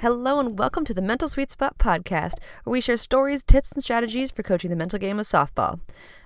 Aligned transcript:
Hello 0.00 0.40
and 0.40 0.58
welcome 0.58 0.86
to 0.86 0.94
the 0.94 1.02
Mental 1.02 1.28
Sweet 1.28 1.50
Spot 1.50 1.76
podcast, 1.76 2.36
where 2.64 2.72
we 2.72 2.80
share 2.80 2.96
stories, 2.96 3.42
tips, 3.42 3.70
and 3.70 3.82
strategies 3.82 4.30
for 4.30 4.42
coaching 4.42 4.70
the 4.70 4.76
mental 4.76 4.98
game 4.98 5.18
of 5.18 5.26
softball. 5.26 5.78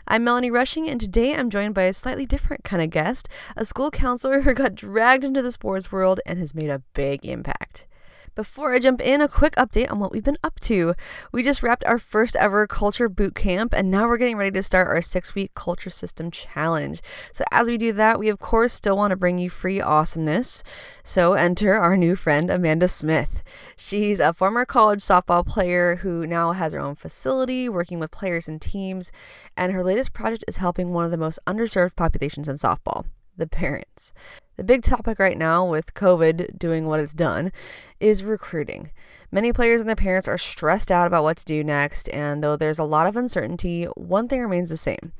I'm 0.06 0.22
Melanie 0.22 0.52
Rushing, 0.52 0.88
and 0.88 1.00
today 1.00 1.34
I'm 1.34 1.50
joined 1.50 1.74
by 1.74 1.82
a 1.82 1.92
slightly 1.92 2.24
different 2.24 2.62
kind 2.62 2.80
of 2.80 2.90
guest, 2.90 3.28
a 3.56 3.64
school 3.64 3.90
counselor 3.90 4.42
who 4.42 4.54
got 4.54 4.76
dragged 4.76 5.24
into 5.24 5.42
the 5.42 5.50
sports 5.50 5.90
world 5.90 6.20
and 6.24 6.38
has 6.38 6.54
made 6.54 6.70
a 6.70 6.84
big 6.94 7.26
impact. 7.26 7.88
Before 8.34 8.74
I 8.74 8.80
jump 8.80 9.00
in, 9.00 9.20
a 9.20 9.28
quick 9.28 9.54
update 9.54 9.88
on 9.92 10.00
what 10.00 10.10
we've 10.10 10.24
been 10.24 10.38
up 10.42 10.58
to. 10.60 10.94
We 11.30 11.44
just 11.44 11.62
wrapped 11.62 11.84
our 11.84 12.00
first 12.00 12.34
ever 12.34 12.66
culture 12.66 13.08
boot 13.08 13.36
camp, 13.36 13.72
and 13.72 13.92
now 13.92 14.08
we're 14.08 14.16
getting 14.16 14.36
ready 14.36 14.50
to 14.50 14.62
start 14.64 14.88
our 14.88 15.00
six 15.00 15.36
week 15.36 15.54
culture 15.54 15.88
system 15.88 16.32
challenge. 16.32 17.00
So, 17.32 17.44
as 17.52 17.68
we 17.68 17.78
do 17.78 17.92
that, 17.92 18.18
we 18.18 18.28
of 18.28 18.40
course 18.40 18.74
still 18.74 18.96
want 18.96 19.12
to 19.12 19.16
bring 19.16 19.38
you 19.38 19.48
free 19.48 19.80
awesomeness. 19.80 20.64
So, 21.04 21.34
enter 21.34 21.74
our 21.76 21.96
new 21.96 22.16
friend, 22.16 22.50
Amanda 22.50 22.88
Smith. 22.88 23.44
She's 23.76 24.18
a 24.18 24.34
former 24.34 24.64
college 24.64 25.00
softball 25.00 25.46
player 25.46 25.96
who 25.96 26.26
now 26.26 26.50
has 26.52 26.72
her 26.72 26.80
own 26.80 26.96
facility, 26.96 27.68
working 27.68 28.00
with 28.00 28.10
players 28.10 28.48
and 28.48 28.60
teams, 28.60 29.12
and 29.56 29.72
her 29.72 29.84
latest 29.84 30.12
project 30.12 30.44
is 30.48 30.56
helping 30.56 30.92
one 30.92 31.04
of 31.04 31.12
the 31.12 31.16
most 31.16 31.38
underserved 31.46 31.94
populations 31.94 32.48
in 32.48 32.56
softball 32.56 33.04
the 33.36 33.46
parents. 33.46 34.12
The 34.56 34.64
big 34.64 34.82
topic 34.82 35.18
right 35.18 35.36
now 35.36 35.64
with 35.66 35.94
COVID 35.94 36.58
doing 36.58 36.86
what 36.86 37.00
it's 37.00 37.12
done 37.12 37.50
is 37.98 38.22
recruiting. 38.22 38.92
Many 39.32 39.52
players 39.52 39.80
and 39.80 39.88
their 39.88 39.96
parents 39.96 40.28
are 40.28 40.38
stressed 40.38 40.92
out 40.92 41.08
about 41.08 41.24
what 41.24 41.38
to 41.38 41.44
do 41.44 41.64
next, 41.64 42.08
and 42.10 42.42
though 42.42 42.54
there's 42.54 42.78
a 42.78 42.84
lot 42.84 43.08
of 43.08 43.16
uncertainty, 43.16 43.84
one 43.96 44.28
thing 44.28 44.40
remains 44.40 44.70
the 44.70 44.76
same. 44.76 45.12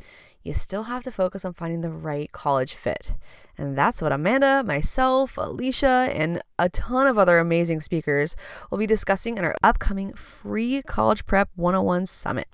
You 0.44 0.52
still 0.52 0.84
have 0.84 1.02
to 1.04 1.10
focus 1.10 1.44
on 1.44 1.54
finding 1.54 1.80
the 1.80 1.90
right 1.90 2.30
college 2.30 2.74
fit. 2.74 3.14
And 3.56 3.76
that's 3.78 4.02
what 4.02 4.12
Amanda, 4.12 4.62
myself, 4.62 5.38
Alicia, 5.38 6.10
and 6.12 6.42
a 6.58 6.68
ton 6.68 7.06
of 7.06 7.16
other 7.16 7.38
amazing 7.38 7.80
speakers 7.80 8.36
will 8.70 8.76
be 8.76 8.86
discussing 8.86 9.38
in 9.38 9.44
our 9.44 9.56
upcoming 9.62 10.12
free 10.12 10.82
College 10.82 11.24
Prep 11.24 11.48
101 11.56 12.04
Summit. 12.06 12.48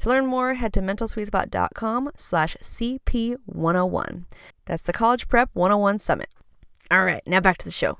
To 0.00 0.10
learn 0.10 0.26
more, 0.26 0.54
head 0.54 0.74
to 0.74 0.80
mentalsweetspot.com 0.80 2.10
slash 2.16 2.56
CP101. 2.60 4.24
That's 4.66 4.82
the 4.82 4.92
College 4.92 5.26
Prep 5.28 5.48
101 5.54 6.00
Summit. 6.00 6.28
All 6.90 7.04
right, 7.04 7.22
now 7.26 7.40
back 7.40 7.56
to 7.58 7.64
the 7.64 7.70
show. 7.72 7.96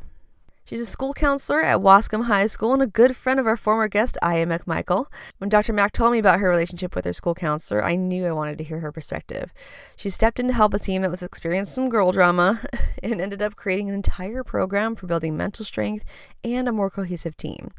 She's 0.65 0.81
a 0.81 0.87
school 0.87 1.13
counselor 1.13 1.61
at 1.61 1.81
Waskom 1.81 2.27
High 2.27 2.47
School 2.47 2.73
and 2.73 2.83
a 2.83 2.87
good 2.87 3.17
friend 3.17 3.41
of 3.41 3.49
our 3.49 3.57
former 3.57 3.89
guest, 3.89 4.17
Aya 4.23 4.47
McMichael. 4.47 5.07
When 5.39 5.51
Dr. 5.51 5.73
Mack 5.73 5.91
told 5.91 6.13
me 6.13 6.21
about 6.21 6.39
her 6.39 6.49
relationship 6.49 6.95
with 6.95 7.05
her 7.05 7.13
school 7.13 7.35
counselor, 7.35 7.85
I 7.85 7.97
knew 7.97 8.27
I 8.27 8.33
wanted 8.33 8.59
to 8.59 8.65
hear 8.65 8.79
her 8.79 8.93
perspective. 8.93 9.53
She 9.97 10.09
stepped 10.09 10.39
in 10.39 10.47
to 10.47 10.53
help 10.53 10.73
a 10.73 10.79
team 10.79 11.03
that 11.03 11.11
was 11.11 11.23
experiencing 11.23 11.75
some 11.75 11.89
girl 11.89 12.13
drama 12.13 12.61
and 13.03 13.21
ended 13.21 13.43
up 13.43 13.57
creating 13.57 13.89
an 13.89 13.97
entire 13.97 14.45
program 14.45 14.95
for 14.95 15.09
building 15.09 15.37
mental 15.37 15.65
strength 15.65 16.05
and 16.45 16.69
a 16.69 16.73
more 16.73 16.91
cohesive 16.91 17.37
team. 17.37 17.73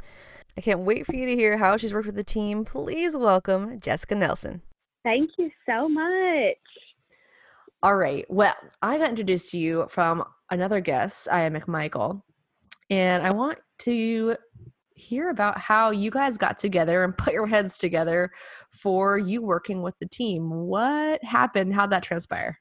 I 0.57 0.61
can't 0.61 0.81
wait 0.81 1.05
for 1.05 1.15
you 1.15 1.25
to 1.25 1.35
hear 1.35 1.57
how 1.57 1.77
she's 1.77 1.93
worked 1.93 2.07
with 2.07 2.15
the 2.15 2.23
team. 2.23 2.65
Please 2.65 3.15
welcome 3.15 3.79
Jessica 3.79 4.13
Nelson. 4.13 4.61
Thank 5.05 5.31
you 5.37 5.49
so 5.65 5.87
much. 5.87 6.57
All 7.81 7.95
right. 7.95 8.25
Well, 8.29 8.55
I 8.81 8.97
got 8.97 9.09
introduced 9.09 9.51
to 9.51 9.57
you 9.57 9.85
from 9.89 10.23
another 10.51 10.79
guest, 10.79 11.27
Aya 11.31 11.49
McMichael, 11.49 12.21
and 12.89 13.25
I 13.25 13.31
want 13.31 13.59
to 13.79 14.35
hear 14.95 15.29
about 15.29 15.57
how 15.57 15.91
you 15.91 16.09
guys 16.11 16.37
got 16.37 16.59
together 16.59 17.03
and 17.03 17.17
put 17.17 17.33
your 17.33 17.47
heads 17.47 17.77
together 17.77 18.31
for 18.71 19.17
you 19.17 19.41
working 19.41 19.81
with 19.81 19.97
the 19.99 20.07
team. 20.07 20.49
What 20.49 21.23
happened? 21.23 21.73
How'd 21.73 21.91
that 21.91 22.03
transpire? 22.03 22.59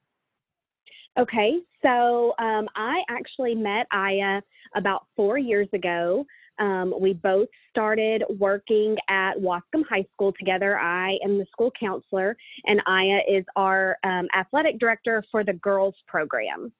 Okay, 1.17 1.59
so 1.83 2.33
um, 2.39 2.67
I 2.75 3.03
actually 3.07 3.53
met 3.53 3.85
Aya 3.91 4.41
about 4.75 5.05
four 5.15 5.37
years 5.37 5.67
ago. 5.71 6.25
Um, 6.59 6.93
we 6.99 7.13
both 7.13 7.49
started 7.69 8.23
working 8.39 8.95
at 9.09 9.33
Waskom 9.35 9.83
High 9.87 10.05
School 10.13 10.33
together. 10.37 10.79
I 10.79 11.17
am 11.23 11.37
the 11.37 11.45
school 11.51 11.71
counselor, 11.79 12.35
and 12.65 12.81
Aya 12.87 13.19
is 13.29 13.45
our 13.55 13.97
um, 14.03 14.27
athletic 14.35 14.79
director 14.79 15.23
for 15.31 15.43
the 15.43 15.53
girls 15.53 15.95
program. 16.07 16.71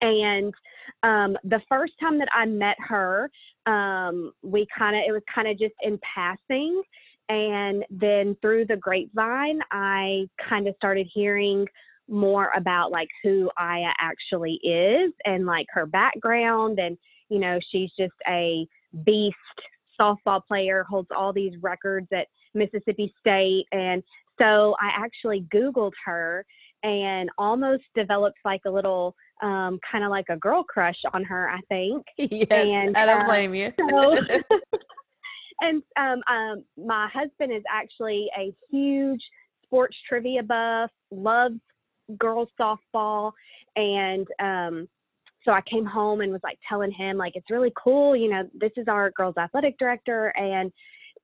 And 0.00 0.52
um, 1.02 1.36
the 1.44 1.60
first 1.68 1.94
time 2.00 2.18
that 2.18 2.28
I 2.32 2.46
met 2.46 2.76
her, 2.78 3.30
um, 3.66 4.32
we 4.42 4.66
kind 4.76 4.96
of, 4.96 5.02
it 5.06 5.12
was 5.12 5.22
kind 5.32 5.48
of 5.48 5.58
just 5.58 5.74
in 5.82 5.98
passing. 6.14 6.82
And 7.28 7.84
then 7.90 8.36
through 8.40 8.66
the 8.66 8.76
grapevine, 8.76 9.60
I 9.72 10.28
kind 10.48 10.68
of 10.68 10.74
started 10.76 11.08
hearing 11.12 11.66
more 12.08 12.52
about 12.56 12.92
like 12.92 13.08
who 13.22 13.50
Aya 13.58 13.92
actually 14.00 14.60
is 14.62 15.12
and 15.24 15.44
like 15.44 15.66
her 15.70 15.86
background. 15.86 16.78
And, 16.78 16.96
you 17.28 17.40
know, 17.40 17.58
she's 17.70 17.90
just 17.98 18.14
a 18.28 18.66
beast 19.04 19.36
softball 20.00 20.40
player, 20.46 20.84
holds 20.88 21.08
all 21.16 21.32
these 21.32 21.54
records 21.60 22.06
at 22.12 22.28
Mississippi 22.54 23.12
State. 23.18 23.66
And 23.72 24.02
so 24.38 24.76
I 24.80 24.90
actually 24.94 25.46
Googled 25.52 25.92
her 26.04 26.44
and 26.86 27.28
almost 27.36 27.82
developed 27.96 28.38
like 28.44 28.60
a 28.64 28.70
little 28.70 29.16
um, 29.42 29.80
kind 29.90 30.04
of 30.04 30.10
like 30.10 30.26
a 30.30 30.36
girl 30.36 30.62
crush 30.62 30.96
on 31.12 31.24
her, 31.24 31.50
I 31.50 31.60
think. 31.68 32.06
Yes, 32.16 32.46
and, 32.50 32.96
I 32.96 33.04
don't 33.04 33.22
uh, 33.22 33.26
blame 33.26 33.54
you. 33.54 33.72
so, 33.90 34.16
and 35.60 35.82
um, 35.98 36.22
um, 36.32 36.64
my 36.76 37.08
husband 37.12 37.52
is 37.52 37.64
actually 37.68 38.28
a 38.38 38.54
huge 38.70 39.20
sports 39.64 39.96
trivia 40.08 40.44
buff, 40.44 40.90
loves 41.10 41.58
girls 42.18 42.48
softball, 42.58 43.32
and 43.74 44.26
um, 44.40 44.88
so 45.44 45.50
I 45.50 45.60
came 45.62 45.84
home 45.84 46.20
and 46.20 46.30
was 46.30 46.40
like 46.44 46.58
telling 46.68 46.92
him 46.92 47.16
like 47.16 47.32
it's 47.34 47.50
really 47.50 47.72
cool, 47.82 48.14
you 48.14 48.30
know, 48.30 48.48
this 48.54 48.72
is 48.76 48.86
our 48.86 49.10
girls 49.10 49.34
athletic 49.36 49.76
director 49.78 50.28
and 50.36 50.70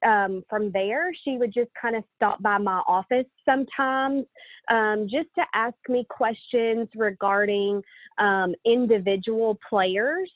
um, 0.05 0.45
from 0.49 0.71
there, 0.73 1.13
she 1.25 1.37
would 1.37 1.53
just 1.53 1.71
kind 1.81 1.97
of 1.97 2.05
stop 2.17 2.43
by 2.43 2.59
my 2.59 2.83
office 2.87 3.27
sometimes 3.45 4.25
um, 4.71 5.07
just 5.11 5.29
to 5.37 5.45
ask 5.55 5.77
me 5.89 6.07
questions 6.09 6.89
regarding 6.95 7.83
um, 8.19 8.55
individual 8.65 9.59
players 9.69 10.31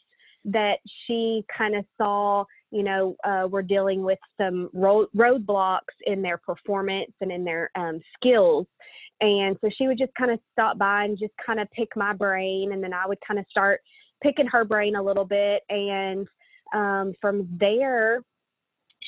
that 0.45 0.79
she 1.07 1.45
kind 1.57 1.75
of 1.75 1.85
saw, 1.97 2.45
you 2.71 2.83
know, 2.83 3.17
uh, 3.25 3.47
were 3.51 3.63
dealing 3.63 4.03
with 4.03 4.19
some 4.41 4.71
road, 4.73 5.09
roadblocks 5.17 5.81
in 6.07 6.23
their 6.23 6.39
performance 6.39 7.13
and 7.21 7.33
in 7.33 7.45
their 7.45 7.71
um, 7.75 8.01
skills. 8.15 8.67
And 9.21 9.57
so 9.61 9.71
she 9.77 9.89
would 9.89 9.99
just 9.99 10.15
kind 10.15 10.31
of 10.31 10.39
stop 10.53 10.79
by 10.79 11.05
and 11.05 11.19
just 11.19 11.33
kind 11.45 11.59
of 11.59 11.71
pick 11.73 11.89
my 11.97 12.13
brain. 12.13 12.73
And 12.73 12.83
then 12.83 12.93
I 12.93 13.07
would 13.07 13.19
kind 13.27 13.41
of 13.41 13.47
start 13.51 13.81
picking 14.23 14.47
her 14.47 14.65
brain 14.65 14.97
a 14.97 15.03
little 15.03 15.25
bit. 15.25 15.63
And 15.69 16.27
um, 16.75 17.15
from 17.21 17.49
there, 17.59 18.23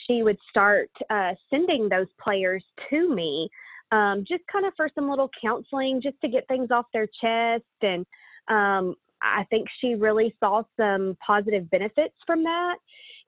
she 0.08 0.22
would 0.22 0.38
start 0.48 0.90
uh, 1.10 1.32
sending 1.50 1.88
those 1.88 2.06
players 2.22 2.64
to 2.90 3.14
me, 3.14 3.48
um, 3.92 4.24
just 4.26 4.42
kind 4.50 4.66
of 4.66 4.72
for 4.76 4.88
some 4.94 5.08
little 5.08 5.30
counseling, 5.40 6.00
just 6.02 6.20
to 6.22 6.28
get 6.28 6.46
things 6.48 6.70
off 6.70 6.86
their 6.92 7.06
chest. 7.20 7.64
And 7.82 8.06
um, 8.48 8.94
I 9.22 9.44
think 9.50 9.68
she 9.80 9.94
really 9.94 10.34
saw 10.40 10.62
some 10.76 11.16
positive 11.24 11.70
benefits 11.70 12.14
from 12.26 12.42
that. 12.44 12.76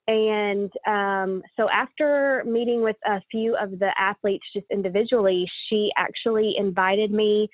And 0.09 0.73
um, 0.87 1.43
so, 1.57 1.69
after 1.71 2.43
meeting 2.47 2.83
with 2.83 2.97
a 3.07 3.21
few 3.31 3.57
of 3.57 3.79
the 3.79 3.93
athletes 3.99 4.45
just 4.53 4.67
individually, 4.73 5.49
she 5.69 5.91
actually 5.97 6.55
invited 6.59 7.13
me 7.13 7.49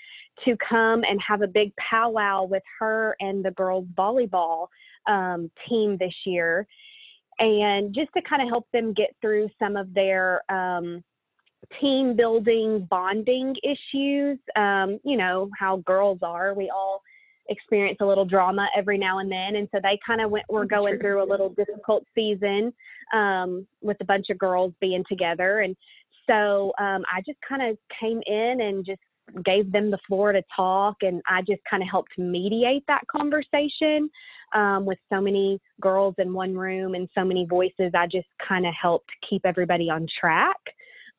to 0.45 0.57
come 0.67 1.03
and 1.05 1.21
have 1.27 1.43
a 1.43 1.47
big 1.47 1.73
powwow 1.77 2.45
with 2.45 2.63
her 2.79 3.17
and 3.21 3.45
the 3.45 3.51
girls' 3.51 3.87
volleyball 3.99 4.69
um, 5.07 5.51
team 5.69 5.97
this 5.99 6.15
year. 6.25 6.67
And 7.39 7.95
just 7.95 8.09
to 8.17 8.23
kind 8.23 8.43
of 8.43 8.49
help 8.49 8.67
them 8.73 8.95
get 8.95 9.15
through 9.21 9.49
some 9.59 9.77
of 9.77 9.93
their 9.93 10.43
um, 10.51 11.05
team 11.81 12.17
building, 12.17 12.87
bonding 12.91 13.55
issues. 13.63 14.39
Um, 14.57 14.99
you 15.05 15.17
know, 15.17 15.51
how 15.59 15.79
girls 15.79 16.19
are. 16.23 16.55
We 16.55 16.71
all 16.71 17.03
experience 17.49 17.99
a 18.01 18.07
little 18.07 18.25
drama 18.25 18.69
every 18.77 18.99
now 18.99 19.19
and 19.19 19.31
then 19.31 19.57
and 19.57 19.69
so 19.73 19.81
they 19.83 19.99
kind 20.07 20.21
of 20.21 20.31
went 20.31 20.45
were 20.49 20.65
going 20.65 20.99
through 20.99 21.23
a 21.23 21.29
little 21.29 21.51
difficult 21.51 22.05
season 22.15 22.73
um, 23.15 23.67
with 23.83 23.97
a 24.01 24.05
bunch 24.05 24.27
of 24.31 24.39
girls 24.39 24.73
being 24.81 25.05
together 25.09 25.61
and 25.61 25.77
so 26.29 26.73
um, 26.81 27.05
i 27.13 27.21
just 27.27 27.39
kind 27.49 27.63
of 27.63 27.77
came 28.01 28.21
in 28.27 28.61
and 28.61 28.85
just 28.85 29.01
gave 29.45 29.71
them 29.73 29.91
the 29.91 29.99
floor 30.07 30.33
to 30.33 30.43
talk 30.55 30.97
and 31.03 31.23
i 31.29 31.41
just 31.43 31.61
kind 31.69 31.83
of 31.83 31.89
helped 31.89 32.19
mediate 32.19 32.85
that 32.89 33.03
conversation 33.07 34.11
um, 34.55 34.87
with 34.87 34.99
so 35.13 35.21
many 35.21 35.61
girls 35.81 36.15
in 36.19 36.33
one 36.33 36.55
room 36.55 36.95
and 36.95 37.09
so 37.15 37.25
many 37.25 37.47
voices 37.47 37.93
i 37.95 38.07
just 38.07 38.29
kind 38.47 38.67
of 38.67 38.73
helped 38.81 39.11
keep 39.29 39.43
everybody 39.45 39.91
on 39.91 40.07
track 40.21 40.57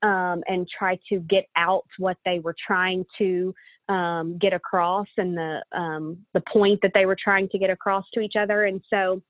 um, 0.03 0.43
and 0.47 0.67
try 0.67 0.97
to 1.09 1.19
get 1.21 1.45
out 1.55 1.85
what 1.97 2.17
they 2.25 2.39
were 2.39 2.55
trying 2.67 3.03
to 3.17 3.53
um, 3.89 4.37
get 4.39 4.53
across 4.53 5.07
and 5.17 5.37
the 5.37 5.61
um, 5.71 6.17
the 6.33 6.43
point 6.51 6.79
that 6.81 6.91
they 6.93 7.05
were 7.05 7.17
trying 7.21 7.47
to 7.49 7.57
get 7.57 7.69
across 7.69 8.05
to 8.13 8.19
each 8.19 8.35
other. 8.39 8.65
And 8.65 8.81
so, 8.89 9.21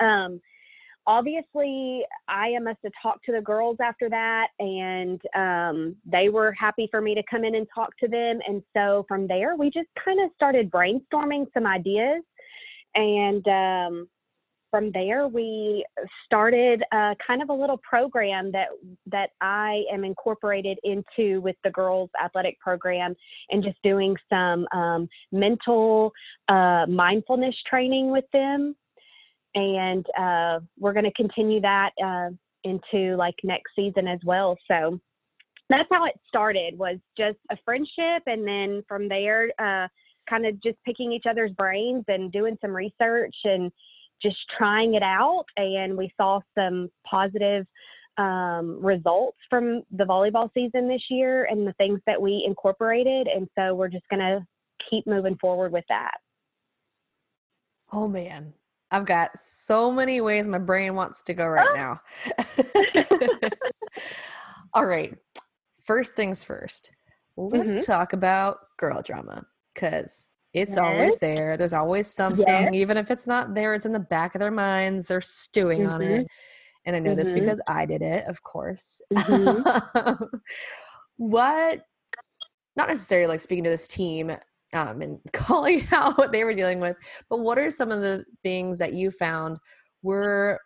um, 0.00 0.40
obviously, 1.06 2.02
I 2.28 2.58
must 2.60 2.78
have 2.84 2.92
talked 3.02 3.24
to 3.26 3.32
the 3.32 3.40
girls 3.40 3.78
after 3.82 4.08
that, 4.10 4.48
and 4.58 5.20
um, 5.34 5.96
they 6.04 6.28
were 6.28 6.52
happy 6.52 6.88
for 6.90 7.00
me 7.00 7.14
to 7.14 7.22
come 7.30 7.44
in 7.44 7.54
and 7.54 7.66
talk 7.74 7.96
to 7.98 8.08
them. 8.08 8.40
And 8.46 8.62
so 8.76 9.04
from 9.08 9.26
there, 9.26 9.56
we 9.56 9.70
just 9.70 9.88
kind 10.04 10.22
of 10.22 10.30
started 10.36 10.70
brainstorming 10.70 11.46
some 11.54 11.66
ideas, 11.66 12.22
and 12.94 13.46
um, 13.48 14.08
from 14.70 14.90
there, 14.92 15.28
we 15.28 15.84
started 16.26 16.82
uh, 16.92 17.14
kind 17.26 17.42
of 17.42 17.48
a 17.48 17.52
little 17.52 17.78
program 17.78 18.52
that 18.52 18.68
that 19.06 19.30
I 19.40 19.84
am 19.92 20.04
incorporated 20.04 20.78
into 20.84 21.40
with 21.40 21.56
the 21.64 21.70
girls' 21.70 22.10
athletic 22.22 22.58
program, 22.60 23.14
and 23.50 23.62
just 23.62 23.78
doing 23.82 24.16
some 24.30 24.66
um, 24.72 25.08
mental 25.32 26.12
uh, 26.48 26.86
mindfulness 26.88 27.54
training 27.68 28.10
with 28.10 28.24
them. 28.32 28.76
And 29.54 30.04
uh, 30.18 30.60
we're 30.78 30.92
going 30.92 31.04
to 31.06 31.12
continue 31.12 31.60
that 31.62 31.90
uh, 32.04 32.30
into 32.64 33.16
like 33.16 33.34
next 33.42 33.70
season 33.74 34.06
as 34.06 34.20
well. 34.24 34.56
So 34.68 35.00
that's 35.70 35.88
how 35.90 36.04
it 36.04 36.14
started. 36.28 36.78
Was 36.78 36.98
just 37.16 37.38
a 37.50 37.56
friendship, 37.64 38.22
and 38.26 38.46
then 38.46 38.82
from 38.86 39.08
there, 39.08 39.50
uh, 39.58 39.88
kind 40.28 40.46
of 40.46 40.60
just 40.62 40.76
picking 40.84 41.12
each 41.12 41.24
other's 41.28 41.52
brains 41.52 42.04
and 42.08 42.32
doing 42.32 42.56
some 42.60 42.74
research 42.74 43.34
and 43.44 43.70
just 44.20 44.36
trying 44.56 44.94
it 44.94 45.02
out, 45.02 45.44
and 45.56 45.96
we 45.96 46.12
saw 46.16 46.40
some 46.56 46.90
positive 47.08 47.66
um, 48.18 48.84
results 48.84 49.38
from 49.48 49.82
the 49.92 50.04
volleyball 50.04 50.50
season 50.52 50.88
this 50.88 51.02
year 51.08 51.44
and 51.44 51.66
the 51.66 51.72
things 51.74 52.00
that 52.06 52.20
we 52.20 52.44
incorporated. 52.46 53.28
And 53.28 53.48
so 53.56 53.74
we're 53.74 53.88
just 53.88 54.08
going 54.08 54.20
to 54.20 54.44
keep 54.90 55.06
moving 55.06 55.36
forward 55.40 55.72
with 55.72 55.84
that. 55.88 56.16
Oh, 57.92 58.08
man. 58.08 58.52
I've 58.90 59.06
got 59.06 59.38
so 59.38 59.92
many 59.92 60.20
ways 60.20 60.48
my 60.48 60.58
brain 60.58 60.94
wants 60.94 61.22
to 61.24 61.34
go 61.34 61.46
right 61.46 61.68
now. 61.74 62.00
All 64.74 64.84
right. 64.84 65.14
First 65.84 66.14
things 66.14 66.42
first. 66.42 66.92
Let's 67.36 67.68
mm-hmm. 67.68 67.80
talk 67.82 68.14
about 68.14 68.58
girl 68.78 69.00
drama 69.00 69.46
because 69.78 70.32
it's 70.54 70.72
yes. 70.72 70.78
always 70.78 71.18
there. 71.18 71.56
There's 71.56 71.72
always 71.72 72.06
something, 72.06 72.44
yes. 72.46 72.74
even 72.74 72.96
if 72.96 73.10
it's 73.10 73.26
not 73.26 73.54
there, 73.54 73.74
it's 73.74 73.86
in 73.86 73.92
the 73.92 73.98
back 73.98 74.34
of 74.34 74.40
their 74.40 74.50
minds. 74.50 75.06
They're 75.06 75.20
stewing 75.20 75.82
mm-hmm. 75.82 75.92
on 75.92 76.02
it. 76.02 76.26
And 76.86 76.96
I 76.96 76.98
know 76.98 77.10
mm-hmm. 77.10 77.18
this 77.18 77.32
because 77.32 77.60
I 77.68 77.86
did 77.86 78.02
it, 78.02 78.24
of 78.26 78.42
course. 78.42 79.00
Mm-hmm. 79.12 80.24
what, 81.16 81.82
not 82.76 82.88
necessarily 82.88 83.28
like 83.28 83.40
speaking 83.40 83.64
to 83.64 83.70
this 83.70 83.88
team 83.88 84.30
um, 84.72 85.02
and 85.02 85.18
calling 85.32 85.86
out 85.92 86.18
what 86.18 86.32
they 86.32 86.44
were 86.44 86.54
dealing 86.54 86.80
with, 86.80 86.96
but 87.28 87.40
what 87.40 87.58
are 87.58 87.70
some 87.70 87.92
of 87.92 88.00
the 88.00 88.24
things 88.42 88.78
that 88.78 88.94
you 88.94 89.10
found 89.10 89.58
were 90.02 90.58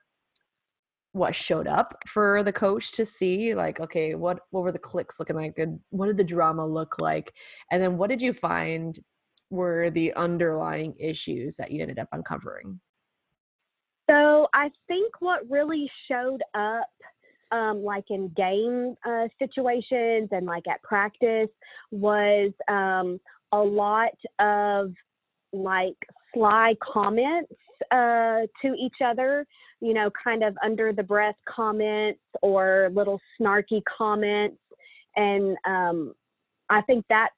what 1.13 1.35
showed 1.35 1.67
up 1.67 1.95
for 2.07 2.43
the 2.43 2.53
coach 2.53 2.93
to 2.93 3.05
see 3.05 3.55
like 3.55 3.79
okay 3.81 4.15
what 4.15 4.41
what 4.51 4.63
were 4.63 4.73
the 4.73 4.79
cliques 4.79 5.21
looking 5.21 5.37
like 5.37 5.59
and 5.59 5.79
what 5.91 6.07
did 6.07 6.17
the 6.17 6.25
drama 6.25 6.67
look 6.67 6.99
like 6.99 7.35
and 7.71 7.83
then 7.83 7.99
what 7.99 8.09
did 8.09 8.23
you 8.23 8.33
find 8.33 8.99
were 9.53 9.91
the 9.91 10.13
underlying 10.15 10.95
issues 10.99 11.57
that 11.57 11.71
you 11.71 11.83
ended 11.83 11.99
up 11.99 12.09
uncovering? 12.13 12.81
So 14.11 14.49
I 14.53 14.71
think 14.89 15.13
what 15.21 15.49
really 15.49 15.89
showed 16.11 16.43
up, 16.55 16.89
um, 17.53 17.85
like 17.85 18.05
in 18.09 18.29
game 18.35 18.97
uh, 19.07 19.29
situations 19.39 20.31
and 20.33 20.47
like 20.47 20.67
at 20.69 20.83
practice, 20.83 21.51
was 21.91 22.51
um, 22.69 23.21
a 23.53 23.59
lot 23.59 24.13
of 24.39 24.93
like 25.53 25.97
sly 26.35 26.75
comments 26.83 27.53
uh, 27.91 28.47
to 28.63 28.75
each 28.79 28.97
other, 29.05 29.47
you 29.83 29.93
know, 29.93 30.09
kind 30.23 30.45
of 30.45 30.57
under 30.65 30.93
the 30.93 31.03
breath 31.03 31.35
comments 31.47 32.21
or 32.41 32.91
little 32.95 33.21
snarky 33.39 33.83
comments. 33.85 34.57
And 35.17 35.57
um, 35.67 36.15
I 36.71 36.83
think 36.83 37.05
that's 37.09 37.35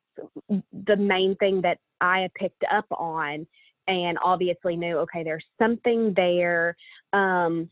the 0.86 0.96
main 0.96 1.34
thing 1.36 1.62
that 1.62 1.78
I 2.02 2.28
picked 2.38 2.62
up 2.70 2.84
on 2.90 3.46
and 3.88 4.18
obviously 4.22 4.76
knew, 4.76 4.98
okay, 4.98 5.24
there's 5.24 5.44
something 5.58 6.12
there. 6.14 6.76
Um, 7.14 7.70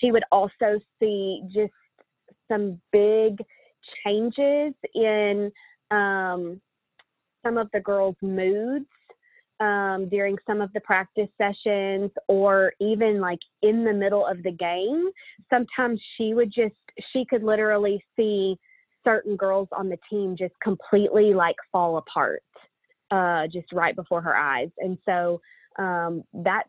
she 0.00 0.10
would 0.10 0.24
also 0.32 0.80
see 0.98 1.42
just 1.52 1.72
some 2.48 2.80
big 2.92 3.36
changes 4.04 4.74
in 4.94 5.52
um, 5.90 6.58
some 7.44 7.58
of 7.58 7.68
the 7.74 7.80
girls' 7.80 8.16
moods 8.22 8.86
um, 9.60 10.08
during 10.10 10.36
some 10.46 10.60
of 10.60 10.72
the 10.72 10.80
practice 10.80 11.28
sessions 11.36 12.10
or 12.28 12.72
even 12.80 13.20
like 13.20 13.38
in 13.62 13.84
the 13.84 13.92
middle 13.92 14.26
of 14.26 14.42
the 14.42 14.52
game. 14.52 15.10
Sometimes 15.50 16.00
she 16.16 16.34
would 16.34 16.52
just, 16.52 16.74
she 17.12 17.24
could 17.24 17.42
literally 17.42 18.02
see 18.16 18.56
certain 19.04 19.36
girls 19.36 19.68
on 19.72 19.88
the 19.88 19.98
team 20.08 20.36
just 20.36 20.54
completely 20.62 21.34
like 21.34 21.56
fall 21.72 21.98
apart 21.98 22.42
uh, 23.10 23.46
just 23.46 23.72
right 23.72 23.96
before 23.96 24.20
her 24.20 24.36
eyes. 24.36 24.70
And 24.78 24.98
so 25.04 25.40
um, 25.78 26.24
that's 26.32 26.68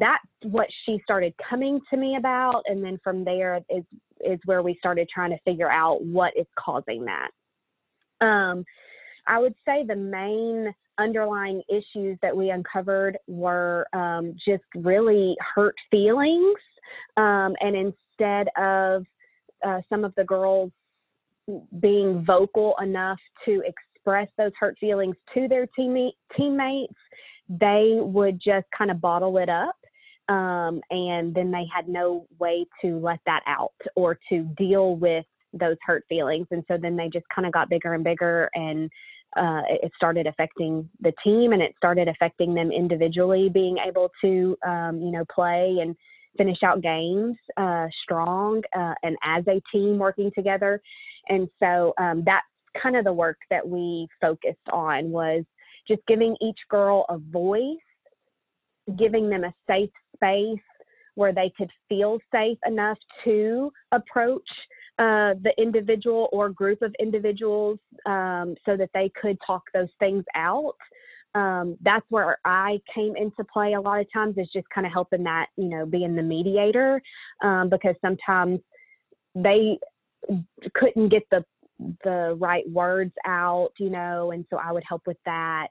that's 0.00 0.24
what 0.42 0.66
she 0.84 0.98
started 1.04 1.34
coming 1.48 1.78
to 1.90 1.96
me 1.98 2.16
about. 2.16 2.62
And 2.66 2.82
then 2.82 2.98
from 3.04 3.24
there 3.24 3.60
is 3.68 3.84
is 4.24 4.40
where 4.44 4.62
we 4.62 4.76
started 4.78 5.08
trying 5.12 5.30
to 5.30 5.38
figure 5.44 5.70
out 5.70 6.02
what 6.02 6.32
is 6.36 6.46
causing 6.58 7.04
that. 7.04 7.30
Um, 8.24 8.64
I 9.26 9.38
would 9.38 9.54
say 9.66 9.84
the 9.84 9.96
main 9.96 10.72
underlying 10.98 11.62
issues 11.68 12.18
that 12.22 12.36
we 12.36 12.50
uncovered 12.50 13.18
were 13.26 13.86
um, 13.92 14.36
just 14.46 14.64
really 14.74 15.36
hurt 15.54 15.74
feelings. 15.90 16.58
Um, 17.16 17.54
and 17.60 17.74
instead 17.76 18.48
of 18.56 19.04
uh, 19.66 19.80
some 19.88 20.04
of 20.04 20.14
the 20.16 20.24
girls 20.24 20.70
being 21.80 22.24
vocal 22.24 22.74
enough 22.82 23.18
to 23.44 23.62
express 23.66 24.28
those 24.38 24.52
hurt 24.58 24.76
feelings 24.78 25.16
to 25.34 25.48
their 25.48 25.66
teammate, 25.78 26.12
teammates, 26.36 26.94
they 27.48 27.98
would 28.00 28.40
just 28.40 28.66
kind 28.76 28.90
of 28.90 29.00
bottle 29.00 29.38
it 29.38 29.48
up. 29.48 29.76
Um, 30.28 30.80
and 30.90 31.34
then 31.34 31.50
they 31.50 31.64
had 31.74 31.86
no 31.86 32.26
way 32.38 32.64
to 32.82 32.98
let 32.98 33.20
that 33.26 33.42
out 33.46 33.74
or 33.94 34.18
to 34.30 34.44
deal 34.56 34.96
with 34.96 35.26
those 35.52 35.76
hurt 35.84 36.04
feelings. 36.08 36.46
And 36.50 36.64
so 36.66 36.78
then 36.80 36.96
they 36.96 37.08
just 37.12 37.26
kind 37.34 37.46
of 37.46 37.52
got 37.52 37.68
bigger 37.68 37.94
and 37.94 38.02
bigger 38.02 38.50
and 38.54 38.90
uh, 39.36 39.62
it 39.68 39.92
started 39.96 40.26
affecting 40.26 40.88
the 41.00 41.12
team 41.22 41.52
and 41.52 41.62
it 41.62 41.74
started 41.76 42.08
affecting 42.08 42.54
them 42.54 42.70
individually 42.70 43.48
being 43.48 43.78
able 43.78 44.10
to, 44.20 44.56
um, 44.66 45.00
you 45.00 45.10
know, 45.10 45.24
play 45.34 45.78
and 45.80 45.96
finish 46.36 46.62
out 46.62 46.80
games 46.80 47.36
uh, 47.56 47.86
strong 48.02 48.62
uh, 48.76 48.94
and 49.02 49.16
as 49.22 49.44
a 49.48 49.60
team 49.72 49.98
working 49.98 50.30
together. 50.34 50.80
And 51.28 51.48
so 51.60 51.94
um, 51.98 52.22
that's 52.24 52.46
kind 52.80 52.96
of 52.96 53.04
the 53.04 53.12
work 53.12 53.38
that 53.50 53.66
we 53.66 54.08
focused 54.20 54.68
on 54.72 55.10
was 55.10 55.44
just 55.86 56.00
giving 56.06 56.36
each 56.40 56.58
girl 56.68 57.04
a 57.08 57.18
voice, 57.18 57.76
giving 58.98 59.28
them 59.28 59.44
a 59.44 59.54
safe 59.68 59.90
space 60.16 60.58
where 61.14 61.32
they 61.32 61.52
could 61.56 61.70
feel 61.88 62.18
safe 62.32 62.58
enough 62.66 62.98
to 63.24 63.72
approach 63.92 64.48
uh, 64.98 65.34
the 65.42 65.52
individual 65.58 66.28
or 66.32 66.48
group 66.50 66.80
of 66.82 66.94
individuals 67.00 67.78
um, 68.06 68.54
so 68.64 68.76
that 68.76 68.90
they 68.94 69.10
could 69.20 69.36
talk 69.44 69.62
those 69.72 69.88
things 69.98 70.24
out. 70.36 70.74
Um, 71.34 71.76
that's 71.82 72.06
where 72.10 72.38
I 72.44 72.80
came 72.94 73.16
into 73.16 73.42
play 73.52 73.72
a 73.72 73.80
lot 73.80 74.00
of 74.00 74.06
times 74.12 74.38
is 74.38 74.48
just 74.52 74.68
kind 74.72 74.86
of 74.86 74.92
helping 74.92 75.24
that, 75.24 75.46
you 75.56 75.68
know, 75.68 75.84
being 75.84 76.14
the 76.14 76.22
mediator 76.22 77.02
um, 77.42 77.68
because 77.68 77.96
sometimes 78.00 78.60
they 79.34 79.78
couldn't 80.74 81.08
get 81.08 81.24
the 81.30 81.44
the 82.04 82.36
right 82.38 82.68
words 82.70 83.12
out, 83.26 83.70
you 83.80 83.90
know, 83.90 84.30
and 84.30 84.44
so 84.48 84.58
I 84.58 84.70
would 84.70 84.84
help 84.88 85.02
with 85.06 85.16
that. 85.26 85.68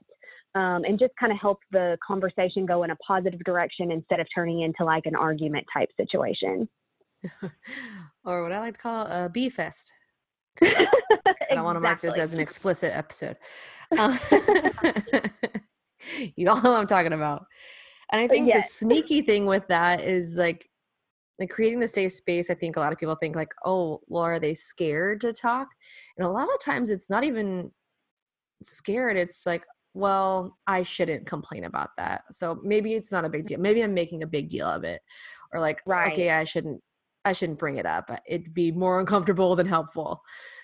Um, 0.54 0.84
and 0.84 0.98
just 0.98 1.14
kind 1.18 1.32
of 1.32 1.38
help 1.40 1.60
the 1.72 1.96
conversation 2.06 2.66
go 2.66 2.84
in 2.84 2.90
a 2.90 2.96
positive 2.96 3.42
direction 3.42 3.90
instead 3.90 4.20
of 4.20 4.26
turning 4.32 4.60
into 4.60 4.84
like 4.84 5.06
an 5.06 5.16
argument 5.16 5.66
type 5.72 5.88
situation. 5.96 6.68
or 8.24 8.42
what 8.42 8.52
I 8.52 8.58
like 8.58 8.74
to 8.74 8.80
call 8.80 9.06
a 9.06 9.28
bee 9.28 9.48
fest. 9.48 9.92
I 10.62 10.86
don't 11.50 11.64
want 11.64 11.76
to 11.76 11.80
mark 11.80 12.00
this 12.00 12.18
as 12.18 12.32
an 12.32 12.40
explicit 12.40 12.92
episode. 12.94 13.36
Uh, 13.96 14.16
you 16.36 16.48
all 16.48 16.60
know 16.62 16.72
what 16.72 16.80
I'm 16.80 16.86
talking 16.86 17.12
about. 17.12 17.46
And 18.12 18.20
I 18.20 18.28
think 18.28 18.46
yes. 18.48 18.68
the 18.68 18.86
sneaky 18.86 19.22
thing 19.22 19.46
with 19.46 19.66
that 19.68 20.00
is 20.00 20.36
like 20.38 20.68
like 21.38 21.50
creating 21.50 21.80
the 21.80 21.88
safe 21.88 22.12
space 22.12 22.50
i 22.50 22.54
think 22.54 22.76
a 22.76 22.80
lot 22.80 22.92
of 22.92 22.98
people 22.98 23.16
think 23.16 23.34
like 23.34 23.52
oh 23.64 24.00
well 24.06 24.22
are 24.22 24.38
they 24.38 24.54
scared 24.54 25.20
to 25.20 25.32
talk 25.32 25.68
and 26.16 26.26
a 26.26 26.30
lot 26.30 26.48
of 26.52 26.60
times 26.60 26.90
it's 26.90 27.10
not 27.10 27.24
even 27.24 27.70
scared 28.62 29.16
it's 29.16 29.46
like 29.46 29.64
well 29.94 30.56
i 30.66 30.82
shouldn't 30.82 31.26
complain 31.26 31.64
about 31.64 31.90
that 31.96 32.22
so 32.30 32.60
maybe 32.62 32.94
it's 32.94 33.12
not 33.12 33.24
a 33.24 33.28
big 33.28 33.46
deal 33.46 33.58
maybe 33.58 33.82
i'm 33.82 33.94
making 33.94 34.22
a 34.22 34.26
big 34.26 34.48
deal 34.48 34.66
of 34.66 34.84
it 34.84 35.00
or 35.52 35.60
like 35.60 35.80
right. 35.86 36.12
okay 36.12 36.30
i 36.30 36.44
shouldn't 36.44 36.80
i 37.24 37.32
shouldn't 37.32 37.58
bring 37.58 37.76
it 37.76 37.86
up 37.86 38.10
it'd 38.26 38.54
be 38.54 38.70
more 38.70 39.00
uncomfortable 39.00 39.56
than 39.56 39.66
helpful 39.66 40.22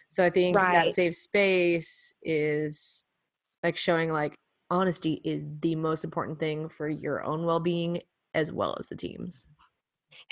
so 0.08 0.24
i 0.24 0.30
think 0.30 0.56
right. 0.56 0.86
that 0.86 0.94
safe 0.94 1.14
space 1.14 2.14
is 2.22 3.06
like 3.62 3.76
showing 3.76 4.10
like 4.10 4.34
honesty 4.70 5.20
is 5.24 5.46
the 5.62 5.74
most 5.74 6.04
important 6.04 6.38
thing 6.38 6.68
for 6.68 6.88
your 6.88 7.24
own 7.24 7.44
well-being 7.44 8.00
as 8.34 8.52
well 8.52 8.76
as 8.78 8.88
the 8.88 8.96
team's 8.96 9.48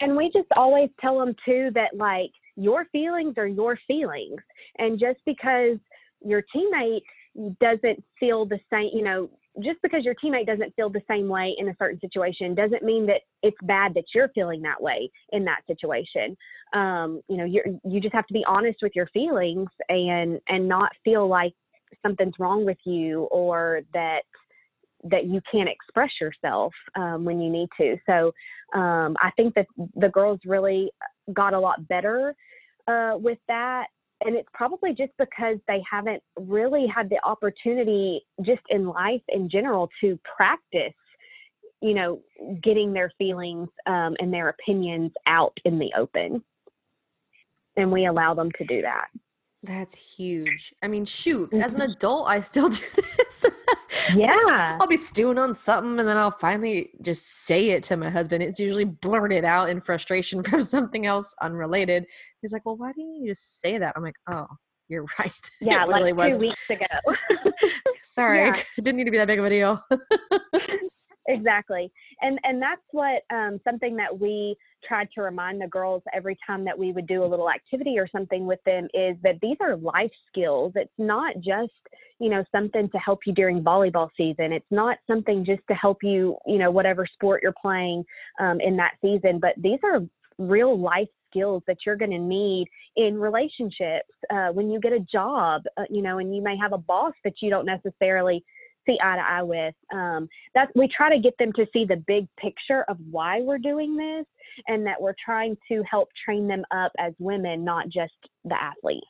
and 0.00 0.16
we 0.16 0.30
just 0.32 0.49
always 0.56 0.90
tell 1.00 1.18
them 1.18 1.35
too 1.44 1.70
that 1.75 1.97
like 1.97 2.30
your 2.58 2.87
feelings 2.87 3.35
are 3.37 3.47
your 3.47 3.78
feelings. 3.87 4.40
And 4.78 4.99
just 4.99 5.20
because 5.25 5.78
your 6.20 6.42
teammate 6.54 7.02
doesn't 7.61 8.02
feel 8.18 8.47
the 8.47 8.58
same, 8.70 8.90
you 8.92 9.02
know, 9.02 9.30
just 9.62 9.81
because 9.83 10.05
your 10.05 10.14
teammate 10.14 10.47
doesn't 10.47 10.75
feel 10.76 10.90
the 10.90 11.02
same 11.09 11.28
way 11.28 11.55
in 11.59 11.69
a 11.69 11.76
certain 11.78 11.99
situation 12.00 12.55
doesn't 12.55 12.83
mean 12.83 13.07
that 13.07 13.23
it's 13.43 13.57
bad 13.62 13.95
that 13.95 14.05
you're 14.14 14.28
feeling 14.35 14.62
that 14.62 14.81
way 14.81 15.11
in 15.33 15.45
that 15.45 15.61
situation. 15.67 16.37
Um, 16.75 17.21
you 17.28 17.37
know, 17.37 17.45
you 17.45 17.81
you 17.85 18.00
just 18.00 18.14
have 18.14 18.26
to 18.26 18.35
be 18.35 18.45
honest 18.47 18.78
with 18.83 18.93
your 18.95 19.09
feelings 19.09 19.69
and 19.88 20.40
and 20.49 20.69
not 20.69 20.93
feel 21.05 21.26
like 21.26 21.52
something's 22.05 22.35
wrong 22.38 22.64
with 22.64 22.78
you 22.85 23.23
or 23.25 23.81
that 23.95 24.23
that 25.05 25.26
you 25.26 25.40
can't 25.50 25.69
express 25.69 26.11
yourself 26.21 26.73
um, 26.97 27.25
when 27.25 27.40
you 27.40 27.50
need 27.50 27.69
to. 27.81 27.97
So 28.07 28.33
um, 28.78 29.17
I 29.21 29.31
think 29.37 29.55
that 29.55 29.67
the 29.95 30.09
girls 30.09 30.40
really 30.45 30.90
got 31.33 31.55
a 31.55 31.61
lot 31.61 31.87
better 31.88 32.35
uh, 32.88 33.12
with 33.17 33.38
that 33.49 33.87
and 34.25 34.35
it's 34.35 34.49
probably 34.53 34.93
just 34.95 35.13
because 35.19 35.59
they 35.69 35.83
haven't 35.89 36.23
really 36.37 36.87
had 36.87 37.09
the 37.09 37.19
opportunity 37.25 38.25
just 38.43 38.63
in 38.71 38.87
life 38.89 39.23
in 39.29 39.49
general 39.49 39.89
to 40.01 40.19
practice 40.37 40.93
you 41.81 41.95
know 41.95 42.21
getting 42.63 42.93
their 42.93 43.13
feelings 43.19 43.69
um, 43.87 44.17
and 44.21 44.33
their 44.33 44.49
opinions 44.49 45.13
out 45.27 45.57
in 45.65 45.79
the 45.79 45.91
open. 45.97 46.43
And 47.77 47.93
we 47.93 48.07
allow 48.07 48.35
them 48.35 48.51
to 48.59 48.65
do 48.65 48.83
that 48.83 49.07
that's 49.65 49.97
huge. 49.97 50.73
I 50.83 50.88
mean, 50.88 51.05
shoot, 51.05 51.53
as 51.53 51.73
an 51.73 51.81
mm-hmm. 51.81 51.91
adult, 51.93 52.29
I 52.29 52.41
still 52.41 52.69
do 52.69 52.83
this. 52.95 53.45
yeah. 54.15 54.79
I'll 54.81 54.87
be 54.87 54.97
stewing 54.97 55.38
on 55.38 55.53
something 55.53 55.99
and 55.99 56.09
then 56.09 56.17
I'll 56.17 56.31
finally 56.31 56.91
just 57.03 57.45
say 57.45 57.71
it 57.71 57.83
to 57.85 57.97
my 57.97 58.09
husband. 58.09 58.43
It's 58.43 58.61
usually 58.61 58.85
blurted 58.85 59.45
out 59.45 59.69
in 59.69 59.81
frustration 59.81 60.43
from 60.45 60.62
something 60.62 61.07
else 61.07 61.35
unrelated. 61.43 62.05
He's 62.41 62.53
like, 62.53 62.65
Well, 62.65 62.77
why 62.77 62.93
didn't 62.93 63.17
you 63.17 63.31
just 63.31 63.61
say 63.61 63.79
that? 63.79 63.95
I'm 63.97 64.03
like, 64.03 64.17
Oh, 64.29 64.47
you're 64.88 65.07
right. 65.19 65.33
Yeah, 65.61 65.85
like 65.85 65.97
really 65.97 66.12
two 66.12 66.17
was. 66.17 66.38
weeks 66.38 66.71
ago. 66.71 66.87
Sorry, 68.03 68.47
yeah. 68.47 68.62
it 68.77 68.85
didn't 68.85 68.97
need 68.97 69.05
to 69.05 69.11
be 69.11 69.19
that 69.19 69.27
big 69.27 69.38
of 69.38 69.45
a 69.45 69.50
deal 69.50 69.83
exactly. 71.28 71.90
And 72.20 72.38
and 72.42 72.61
that's 72.61 72.82
what 72.90 73.23
um, 73.30 73.61
something 73.64 73.97
that 73.97 74.18
we 74.18 74.56
tried 74.87 75.08
to 75.14 75.23
remind 75.23 75.61
the 75.61 75.66
girls 75.66 76.02
every 76.14 76.37
time 76.47 76.64
that 76.64 76.78
we 76.78 76.92
would 76.92 77.06
do 77.06 77.25
a 77.25 77.26
little 77.26 77.50
activity 77.50 77.99
or 77.99 78.08
something 78.08 78.47
with 78.47 78.62
them 78.64 78.88
is 78.94 79.16
that 79.23 79.37
these 79.40 79.56
are 79.61 79.76
life 79.76 80.12
skills. 80.28 80.73
It's 80.75 80.90
not 80.99 81.37
just 81.37 81.73
you 82.18 82.30
know 82.30 82.44
something 82.50 82.88
to 82.90 82.99
help 82.99 83.20
you 83.26 83.32
during 83.32 83.62
volleyball 83.62 84.08
season. 84.16 84.52
It's 84.52 84.66
not 84.70 84.99
something 85.06 85.44
just 85.44 85.62
to 85.68 85.75
help 85.75 85.99
you 86.02 86.37
you 86.47 86.58
know 86.58 86.70
whatever 86.70 87.06
sport 87.06 87.42
you're 87.42 87.54
playing 87.61 88.04
um, 88.40 88.61
in 88.61 88.76
that 88.76 88.92
season 89.00 89.38
but 89.38 89.54
these 89.56 89.78
are 89.85 90.00
real 90.38 90.78
life 90.78 91.08
skills 91.30 91.62
that 91.66 91.78
you're 91.85 91.97
going 91.97 92.11
to 92.11 92.18
need 92.18 92.66
in 92.97 93.18
relationships 93.18 94.08
uh, 94.30 94.49
when 94.49 94.70
you 94.70 94.80
get 94.80 94.92
a 94.92 95.00
job 95.00 95.62
uh, 95.76 95.82
you 95.90 96.02
know 96.02 96.18
and 96.18 96.35
you 96.35 96.42
may 96.42 96.56
have 96.56 96.73
a 96.73 96.78
boss 96.78 97.12
that 97.25 97.35
you 97.40 97.50
don't 97.50 97.66
necessarily 97.66 98.44
see 98.88 98.99
eye 99.02 99.16
to 99.16 99.23
eye 99.23 99.42
with. 99.42 99.75
Um, 99.92 100.28
that's 100.54 100.71
we 100.75 100.88
try 100.88 101.14
to 101.14 101.21
get 101.21 101.35
them 101.38 101.52
to 101.54 101.66
see 101.73 101.85
the 101.85 102.02
big 102.07 102.26
picture 102.40 102.85
of 102.88 102.97
why 103.11 103.40
we're 103.40 103.59
doing 103.59 103.97
this, 103.97 104.26
and 104.66 104.87
that 104.87 105.00
we're 105.00 105.14
trying 105.25 105.57
to 105.71 105.83
help 105.88 106.09
train 106.25 106.49
them 106.49 106.64
up 106.71 106.92
as 106.99 107.12
women, 107.18 107.64
not 107.64 107.88
just 107.88 108.14
the 108.45 108.61
athletes. 108.61 109.07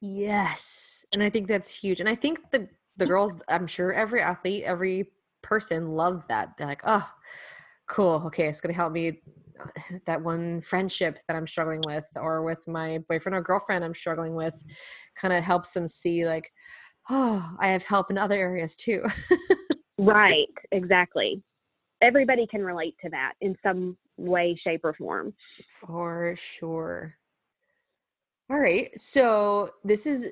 Yes, 0.00 1.04
and 1.12 1.22
I 1.22 1.30
think 1.30 1.48
that's 1.48 1.74
huge. 1.74 2.00
And 2.00 2.08
I 2.08 2.14
think 2.14 2.38
the 2.50 2.68
the 2.96 3.06
girls, 3.06 3.42
I'm 3.48 3.66
sure 3.66 3.92
every 3.92 4.20
athlete, 4.20 4.64
every 4.64 5.10
person 5.42 5.92
loves 5.92 6.26
that. 6.26 6.50
They're 6.56 6.66
like, 6.66 6.82
oh, 6.84 7.08
cool. 7.88 8.22
Okay, 8.26 8.48
it's 8.48 8.60
gonna 8.60 8.74
help 8.74 8.92
me 8.92 9.20
that 10.06 10.22
one 10.22 10.60
friendship 10.62 11.18
that 11.26 11.36
I'm 11.36 11.46
struggling 11.46 11.82
with, 11.84 12.04
or 12.16 12.42
with 12.42 12.66
my 12.68 12.98
boyfriend 13.08 13.36
or 13.36 13.42
girlfriend 13.42 13.84
I'm 13.84 13.94
struggling 13.94 14.34
with, 14.34 14.62
kind 15.16 15.34
of 15.34 15.42
helps 15.42 15.72
them 15.72 15.88
see 15.88 16.26
like, 16.26 16.50
oh, 17.10 17.56
I 17.60 17.68
have 17.68 17.82
help 17.82 18.10
in 18.10 18.18
other 18.18 18.36
areas 18.36 18.76
too. 18.76 19.04
right, 19.98 20.48
exactly. 20.72 21.42
Everybody 22.02 22.46
can 22.46 22.62
relate 22.62 22.96
to 23.02 23.10
that 23.10 23.32
in 23.40 23.56
some 23.62 23.96
way, 24.16 24.58
shape, 24.62 24.80
or 24.84 24.94
form. 24.94 25.32
For 25.80 26.34
sure. 26.36 27.14
All 28.50 28.58
right. 28.58 28.90
So 29.00 29.70
this 29.84 30.06
is 30.06 30.28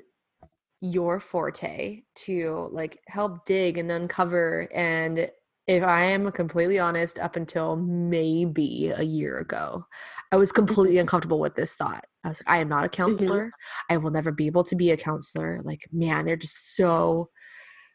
your 0.81 1.21
forte 1.21 2.03
to 2.15 2.69
like 2.73 3.01
help 3.07 3.45
dig 3.47 3.79
and 3.79 3.91
uncover 3.91 4.69
and 4.75 5.31
if 5.67 5.83
I 5.83 6.05
am 6.05 6.31
completely 6.33 6.79
honest, 6.79 7.21
up 7.21 7.37
until 7.37 7.77
maybe 7.77 8.93
a 8.95 9.03
year 9.03 9.39
ago, 9.39 9.85
I 10.33 10.37
was 10.37 10.51
completely 10.51 10.95
mm-hmm. 10.95 11.03
uncomfortable 11.03 11.39
with 11.39 11.55
this 11.55 11.77
thought. 11.77 12.05
I 12.25 12.29
was 12.29 12.41
like, 12.41 12.57
I 12.57 12.61
am 12.61 12.69
not 12.69 12.85
a 12.85 12.89
mm-hmm. 12.89 13.03
counselor. 13.03 13.47
Mm-hmm. 13.47 13.95
I 13.95 13.97
will 13.99 14.11
never 14.11 14.33
be 14.33 14.47
able 14.47 14.65
to 14.65 14.77
be 14.77 14.91
a 14.91 14.97
counselor. 14.97 15.61
Like, 15.63 15.87
man, 15.93 16.25
they're 16.25 16.37
just 16.37 16.75
so 16.77 17.31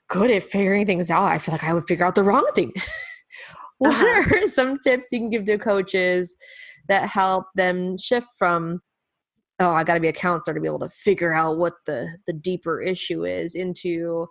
good 0.10 0.32
at 0.32 0.44
figuring 0.44 0.86
things 0.86 1.12
out. 1.12 1.26
I 1.26 1.38
feel 1.38 1.54
like 1.54 1.64
I 1.64 1.74
would 1.74 1.88
figure 1.88 2.06
out 2.06 2.16
the 2.16 2.24
wrong 2.24 2.48
thing. 2.56 2.72
what 3.78 3.94
uh-huh. 3.94 4.44
are 4.44 4.48
some 4.48 4.80
tips 4.80 5.12
you 5.12 5.20
can 5.20 5.30
give 5.30 5.46
to 5.46 5.58
coaches 5.58 6.36
that 6.88 7.10
help 7.10 7.46
them 7.56 7.98
shift 7.98 8.28
from 8.38 8.80
oh 9.60 9.72
i 9.72 9.84
got 9.84 9.96
to 9.96 10.00
be 10.00 10.08
a 10.08 10.14
counselor 10.14 10.54
to 10.54 10.62
be 10.62 10.68
able 10.68 10.80
to 10.80 10.90
figure 10.90 11.34
out 11.34 11.58
what 11.58 11.74
the 11.86 12.08
the 12.28 12.34
deeper 12.34 12.82
issue 12.82 13.26
is 13.26 13.56
into 13.56 14.28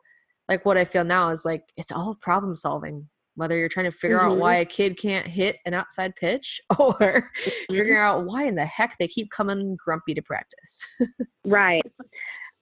like 0.49 0.65
what 0.65 0.77
i 0.77 0.85
feel 0.85 1.05
now 1.05 1.29
is 1.29 1.45
like 1.45 1.63
it's 1.77 1.93
all 1.93 2.17
problem 2.21 2.55
solving 2.55 3.07
whether 3.37 3.57
you're 3.57 3.69
trying 3.69 3.91
to 3.91 3.97
figure 3.97 4.19
mm-hmm. 4.19 4.33
out 4.33 4.39
why 4.39 4.57
a 4.57 4.65
kid 4.65 4.99
can't 4.99 5.27
hit 5.27 5.57
an 5.67 5.75
outside 5.75 6.15
pitch 6.17 6.61
or 6.79 6.95
mm-hmm. 6.95 7.75
figuring 7.75 7.97
out 7.97 8.25
why 8.25 8.45
in 8.45 8.55
the 8.55 8.67
heck 8.67 8.97
they 8.99 9.07
keep 9.07 9.31
coming 9.31 9.77
grumpy 9.83 10.15
to 10.15 10.23
practice. 10.23 10.85
right. 11.45 11.83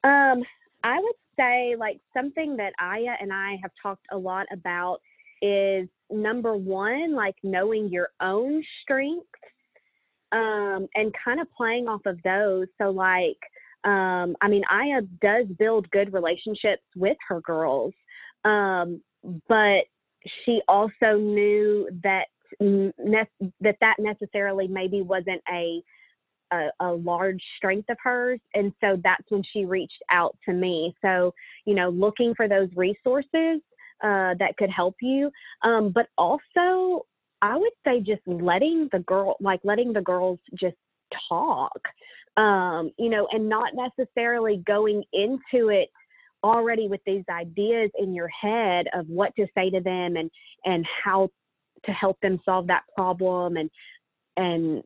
Um, 0.02 0.43
I 0.83 1.00
would 1.00 1.16
say 1.38 1.76
like 1.78 1.99
something 2.14 2.57
that 2.57 2.75
Aya 2.78 3.14
and 3.21 3.33
I 3.33 3.57
have 3.62 3.71
talked 3.83 4.07
a 4.12 4.19
lot 4.19 4.47
about 4.52 4.99
is 5.40 5.88
number 6.11 6.57
one, 6.57 7.14
like 7.14 7.37
knowing 7.43 7.88
your 7.88 8.09
own 8.21 8.62
strengths 8.83 9.26
um, 10.33 10.88
and 10.95 11.14
kind 11.25 11.40
of 11.40 11.47
playing 11.57 11.88
off 11.88 12.00
of 12.07 12.19
those. 12.25 12.66
So 12.81 12.90
like, 12.90 13.38
um, 13.85 14.37
I 14.40 14.49
mean, 14.49 14.62
Aya 14.71 15.02
does 15.23 15.47
build 15.59 15.90
good 15.90 16.12
relationships 16.12 16.83
with 16.97 17.16
her 17.28 17.40
girls. 17.40 17.93
Um, 18.45 19.02
but 19.49 19.85
she 20.45 20.61
also 20.69 21.16
knew 21.16 21.88
that 22.02 22.26
ne- 22.61 23.52
that 23.61 23.76
that 23.81 23.97
necessarily 23.99 24.69
maybe 24.69 25.02
wasn't 25.02 25.43
a, 25.52 25.83
a, 26.52 26.69
a 26.81 26.93
large 26.93 27.43
strength 27.57 27.88
of 27.90 27.97
hers. 28.02 28.40
And 28.54 28.73
so 28.81 28.99
that's 29.02 29.25
when 29.28 29.43
she 29.52 29.64
reached 29.64 30.02
out 30.11 30.37
to 30.47 30.52
me. 30.52 30.95
So 31.02 31.35
you 31.64 31.75
know 31.75 31.90
looking 31.90 32.35
for 32.35 32.49
those 32.49 32.69
resources 32.76 33.61
uh, 34.02 34.35
that 34.38 34.57
could 34.59 34.71
help 34.71 34.97
you. 35.00 35.31
Um, 35.62 35.90
but 35.90 36.07
also 36.19 37.07
i 37.43 37.57
would 37.57 37.73
say 37.85 38.00
just 38.00 38.23
letting 38.26 38.88
the 38.93 39.00
girl 39.00 39.37
like 39.40 39.61
letting 39.64 39.93
the 39.93 40.00
girls 40.00 40.38
just 40.54 40.76
talk 41.28 41.78
um, 42.37 42.90
you 42.99 43.09
know 43.09 43.28
and 43.31 43.49
not 43.49 43.73
necessarily 43.75 44.62
going 44.66 45.04
into 45.12 45.69
it 45.69 45.90
already 46.45 46.87
with 46.87 47.01
these 47.07 47.25
ideas 47.31 47.91
in 47.99 48.15
your 48.15 48.29
head 48.29 48.87
of 48.93 49.09
what 49.09 49.35
to 49.37 49.47
say 49.57 49.71
to 49.71 49.81
them 49.81 50.17
and 50.17 50.31
and 50.65 50.87
how 51.05 51.29
to 51.87 51.91
help 51.91 52.21
them 52.21 52.39
solve 52.45 52.67
that 52.67 52.83
problem 52.95 53.57
and 53.57 53.71
and 54.37 54.83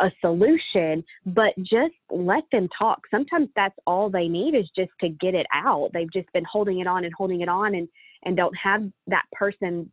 a 0.00 0.10
solution 0.20 1.02
but 1.26 1.52
just 1.58 1.94
let 2.10 2.44
them 2.50 2.68
talk. 2.78 3.00
Sometimes 3.10 3.48
that's 3.54 3.74
all 3.86 4.10
they 4.10 4.28
need 4.28 4.54
is 4.54 4.68
just 4.76 4.90
to 5.00 5.08
get 5.08 5.34
it 5.34 5.46
out. 5.52 5.90
They've 5.94 6.12
just 6.12 6.32
been 6.32 6.44
holding 6.50 6.80
it 6.80 6.86
on 6.86 7.04
and 7.04 7.14
holding 7.16 7.40
it 7.40 7.48
on 7.48 7.74
and 7.74 7.88
and 8.24 8.36
don't 8.36 8.56
have 8.62 8.82
that 9.06 9.24
person 9.32 9.90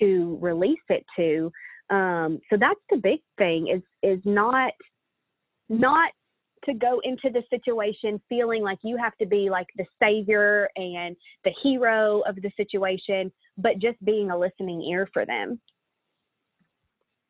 to 0.00 0.38
release 0.40 0.78
it 0.88 1.04
to. 1.16 1.52
Um, 1.94 2.40
so 2.50 2.56
that's 2.58 2.80
the 2.90 2.96
big 2.96 3.20
thing 3.38 3.68
is 3.68 3.82
is 4.02 4.20
not 4.24 4.72
not 5.68 6.10
to 6.64 6.74
go 6.74 7.00
into 7.04 7.30
the 7.30 7.42
situation 7.50 8.20
feeling 8.28 8.62
like 8.62 8.78
you 8.82 8.96
have 8.96 9.16
to 9.18 9.26
be 9.26 9.50
like 9.50 9.66
the 9.76 9.84
savior 10.02 10.68
and 10.76 11.16
the 11.44 11.52
hero 11.62 12.22
of 12.26 12.36
the 12.36 12.50
situation, 12.56 13.30
but 13.58 13.78
just 13.78 14.02
being 14.04 14.30
a 14.30 14.38
listening 14.38 14.82
ear 14.82 15.08
for 15.12 15.24
them. 15.24 15.60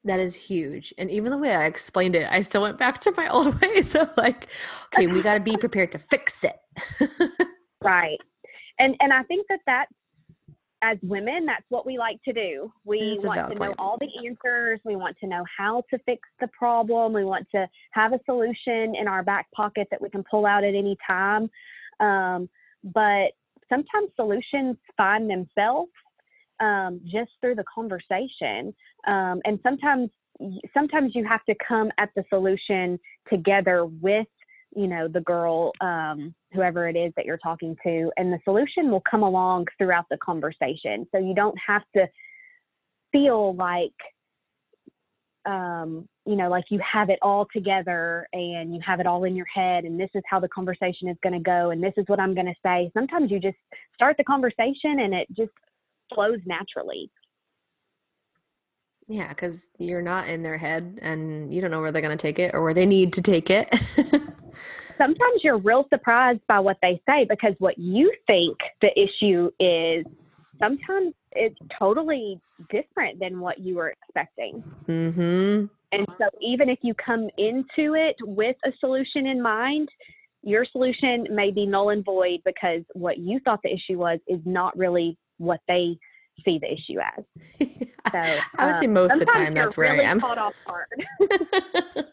That 0.05 0.21
is 0.21 0.37
huge. 0.37 0.95
And 0.99 1.11
even 1.11 1.33
the 1.33 1.39
way 1.39 1.55
I 1.55 1.67
explained 1.67 2.15
it, 2.15 2.29
I 2.31 2.43
still 2.43 2.63
went 2.63 2.79
back 2.79 3.01
to 3.01 3.13
my 3.17 3.29
old 3.29 3.61
ways 3.61 3.95
of 3.97 4.09
like, 4.17 4.47
okay, 4.87 5.09
we 5.09 5.21
got 5.21 5.35
to 5.35 5.41
be 5.41 5.57
prepared 5.57 5.93
to 5.93 5.99
fix 5.99 6.45
it. 6.45 6.57
right. 7.83 8.19
And 8.79 8.95
and 9.01 9.13
I 9.13 9.23
think 9.25 9.47
that 9.49 9.61
that's 9.67 9.93
as 10.83 10.99
women, 11.03 11.47
that's 11.47 11.65
what 11.69 11.87
we 11.87 11.99
like 11.99 12.23
to 12.25 12.33
do. 12.33 12.73
We 12.85 13.19
want 13.23 13.51
to 13.51 13.59
know 13.59 13.75
all 13.79 13.99
the 13.99 14.09
answers. 14.27 14.81
We 14.85 14.97
want 14.97 15.17
to 15.21 15.27
know 15.27 15.45
how 15.57 15.83
to 15.91 15.99
fix 16.05 16.29
the 16.41 16.49
problem. 16.49 17.13
We 17.13 17.25
want 17.25 17.49
to 17.55 17.67
have 17.93 18.13
a 18.13 18.21
solution 18.27 18.95
in 18.95 19.09
our 19.09 19.23
back 19.23 19.51
pocket 19.53 19.89
that 19.91 20.01
we 20.01 20.11
can 20.11 20.23
pull 20.31 20.45
out 20.45 20.65
at 20.65 20.75
any 20.75 20.97
time. 21.07 21.51
Um, 22.01 22.49
but 22.85 23.33
sometimes 23.69 24.11
solutions 24.17 24.77
find 24.97 25.31
themselves 25.31 25.91
um, 26.61 27.01
just 27.05 27.31
through 27.41 27.55
the 27.55 27.65
conversation. 27.73 28.75
Um, 29.07 29.41
and 29.45 29.59
sometimes, 29.63 30.11
sometimes 30.75 31.15
you 31.15 31.25
have 31.27 31.45
to 31.47 31.55
come 31.67 31.91
at 31.99 32.11
the 32.15 32.25
solution 32.29 32.99
together 33.31 33.87
with 33.87 34.27
you 34.77 34.87
know 34.87 35.09
the 35.09 35.23
girl 35.23 35.73
um, 35.81 36.35
whoever 36.53 36.87
it 36.87 36.97
is 36.97 37.13
that 37.17 37.25
you're 37.25 37.39
talking 37.39 37.75
to 37.83 38.13
and 38.17 38.33
the 38.33 38.39
solution 38.45 38.91
will 38.91 39.03
come 39.11 39.23
along 39.23 39.67
throughout 39.79 40.05
the 40.11 40.19
conversation. 40.19 41.07
So 41.11 41.19
you 41.19 41.35
don't 41.35 41.57
have 41.67 41.83
to 41.97 42.07
feel 43.11 43.57
like 43.57 43.95
um, 45.47 46.07
you 46.27 46.37
know 46.37 46.51
like 46.51 46.65
you 46.69 46.79
have 46.81 47.09
it 47.09 47.19
all 47.23 47.47
together 47.53 48.29
and 48.35 48.75
you 48.75 48.81
have 48.85 49.01
it 49.01 49.07
all 49.07 49.25
in 49.25 49.35
your 49.35 49.47
head 49.47 49.85
and 49.85 49.99
this 49.99 50.11
is 50.15 50.23
how 50.29 50.39
the 50.39 50.49
conversation 50.49 51.09
is 51.09 51.17
going 51.23 51.33
to 51.33 51.41
go 51.41 51.71
and 51.71 51.83
this 51.83 51.95
is 51.97 52.05
what 52.07 52.21
i'm 52.21 52.35
going 52.35 52.47
to 52.47 52.55
say. 52.63 52.91
Sometimes 52.93 53.31
you 53.31 53.41
just 53.41 53.57
start 53.95 54.17
the 54.19 54.25
conversation 54.25 55.01
and 55.01 55.15
it 55.15 55.27
just 55.33 55.53
flows 56.15 56.41
naturally. 56.45 57.11
Yeah, 59.09 59.29
because 59.29 59.69
you're 59.79 60.03
not 60.03 60.29
in 60.29 60.43
their 60.43 60.59
head 60.59 60.99
and 61.01 61.53
you 61.53 61.61
don't 61.61 61.71
know 61.71 61.81
where 61.81 61.93
they're 61.93 62.03
going 62.03 62.17
to 62.17 62.21
take 62.21 62.41
it 62.41 62.53
or 62.55 62.63
where 62.63 62.75
they 62.75 62.87
need 62.87 63.13
to 63.15 63.23
take 63.23 63.51
it. 63.51 63.73
Sometimes 64.99 65.43
you're 65.43 65.59
real 65.59 65.87
surprised 65.91 66.41
by 66.49 66.61
what 66.61 66.79
they 66.83 67.01
say 67.07 67.27
because 67.29 67.55
what 67.59 67.79
you 67.79 68.13
think 68.27 68.57
the 68.81 68.91
issue 68.99 69.51
is, 69.61 70.05
sometimes 70.59 71.15
it's 71.33 71.59
totally 71.79 72.41
different 72.71 73.21
than 73.21 73.41
what 73.41 73.59
you 73.59 73.77
were 73.77 73.95
expecting. 74.03 74.63
Mm-hmm. 74.89 75.67
And 75.93 76.07
so, 76.19 76.29
even 76.41 76.69
if 76.69 76.79
you 76.83 76.95
come 76.95 77.29
into 77.39 77.95
it 77.95 78.17
with 78.23 78.57
a 78.65 78.73
solution 78.81 79.27
in 79.27 79.41
mind, 79.41 79.89
your 80.43 80.65
solution 80.65 81.27
may 81.31 81.51
be 81.51 81.67
null 81.67 81.91
and 81.91 82.05
void 82.05 82.41
because 82.45 82.83
what 82.93 83.19
you 83.19 83.41
thought 83.41 83.61
the 83.63 83.73
issue 83.73 83.99
was 83.99 84.19
is 84.27 84.41
not 84.45 84.77
really 84.77 85.17
what 85.39 85.61
they 85.69 85.99
see 86.45 86.59
the 86.59 86.73
issue 86.73 86.99
as. 87.01 87.69
So 88.13 88.19
I 88.57 88.67
would 88.67 88.77
say 88.77 88.87
um, 88.87 88.93
most 88.93 89.15
of 89.15 89.19
the 89.19 89.27
time 89.27 89.53
that's 89.53 89.77
where 89.77 89.93
really 89.93 90.05
I 90.05 90.11
am. 90.13 90.21
Caught 90.21 90.39
off 90.39 90.55
guard. 90.65 91.05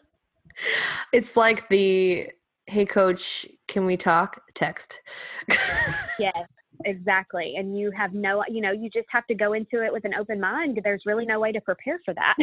it's 1.12 1.36
like 1.36 1.68
the 1.68 2.30
hey 2.66 2.86
coach, 2.86 3.46
can 3.68 3.86
we 3.86 3.96
talk? 3.96 4.42
Text. 4.54 5.00
yes, 6.18 6.46
exactly. 6.84 7.54
And 7.56 7.78
you 7.78 7.90
have 7.90 8.12
no, 8.14 8.44
you 8.48 8.60
know, 8.60 8.72
you 8.72 8.90
just 8.90 9.06
have 9.10 9.26
to 9.26 9.34
go 9.34 9.52
into 9.52 9.82
it 9.82 9.92
with 9.92 10.04
an 10.04 10.14
open 10.14 10.40
mind. 10.40 10.80
There's 10.82 11.02
really 11.06 11.26
no 11.26 11.40
way 11.40 11.52
to 11.52 11.60
prepare 11.60 12.00
for 12.04 12.14
that. 12.14 12.36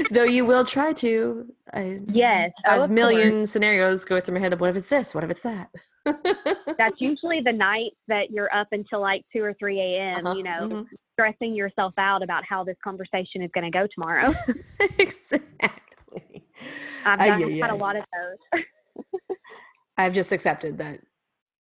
Though 0.10 0.24
you 0.24 0.44
will 0.44 0.64
try 0.64 0.92
to. 0.94 1.46
I, 1.72 2.00
yes. 2.08 2.50
A 2.66 2.80
oh, 2.80 2.86
million 2.88 3.38
course. 3.38 3.50
scenarios 3.52 4.04
go 4.04 4.20
through 4.20 4.34
my 4.34 4.40
head 4.40 4.52
of 4.52 4.60
what 4.60 4.70
if 4.70 4.76
it's 4.76 4.88
this? 4.88 5.14
What 5.14 5.24
if 5.24 5.30
it's 5.30 5.42
that? 5.42 5.70
That's 6.04 6.96
usually 7.00 7.40
the 7.44 7.52
night 7.52 7.92
that 8.08 8.30
you're 8.30 8.52
up 8.54 8.68
until 8.72 9.00
like 9.00 9.24
2 9.32 9.42
or 9.42 9.54
3 9.54 9.80
a.m., 9.80 10.26
uh-huh. 10.26 10.36
you 10.36 10.42
know, 10.42 10.60
mm-hmm. 10.62 10.82
stressing 11.12 11.54
yourself 11.54 11.94
out 11.98 12.22
about 12.22 12.44
how 12.44 12.64
this 12.64 12.76
conversation 12.82 13.42
is 13.42 13.50
going 13.54 13.70
to 13.70 13.76
go 13.76 13.86
tomorrow. 13.94 14.34
exactly. 14.98 15.89
I've, 17.04 17.20
uh, 17.20 17.46
yeah, 17.46 17.66
had 17.66 17.74
a 17.74 17.78
lot 17.78 17.96
of 17.96 18.04
those. 18.12 18.62
I've 19.96 20.14
just 20.14 20.32
accepted 20.32 20.78
that 20.78 21.00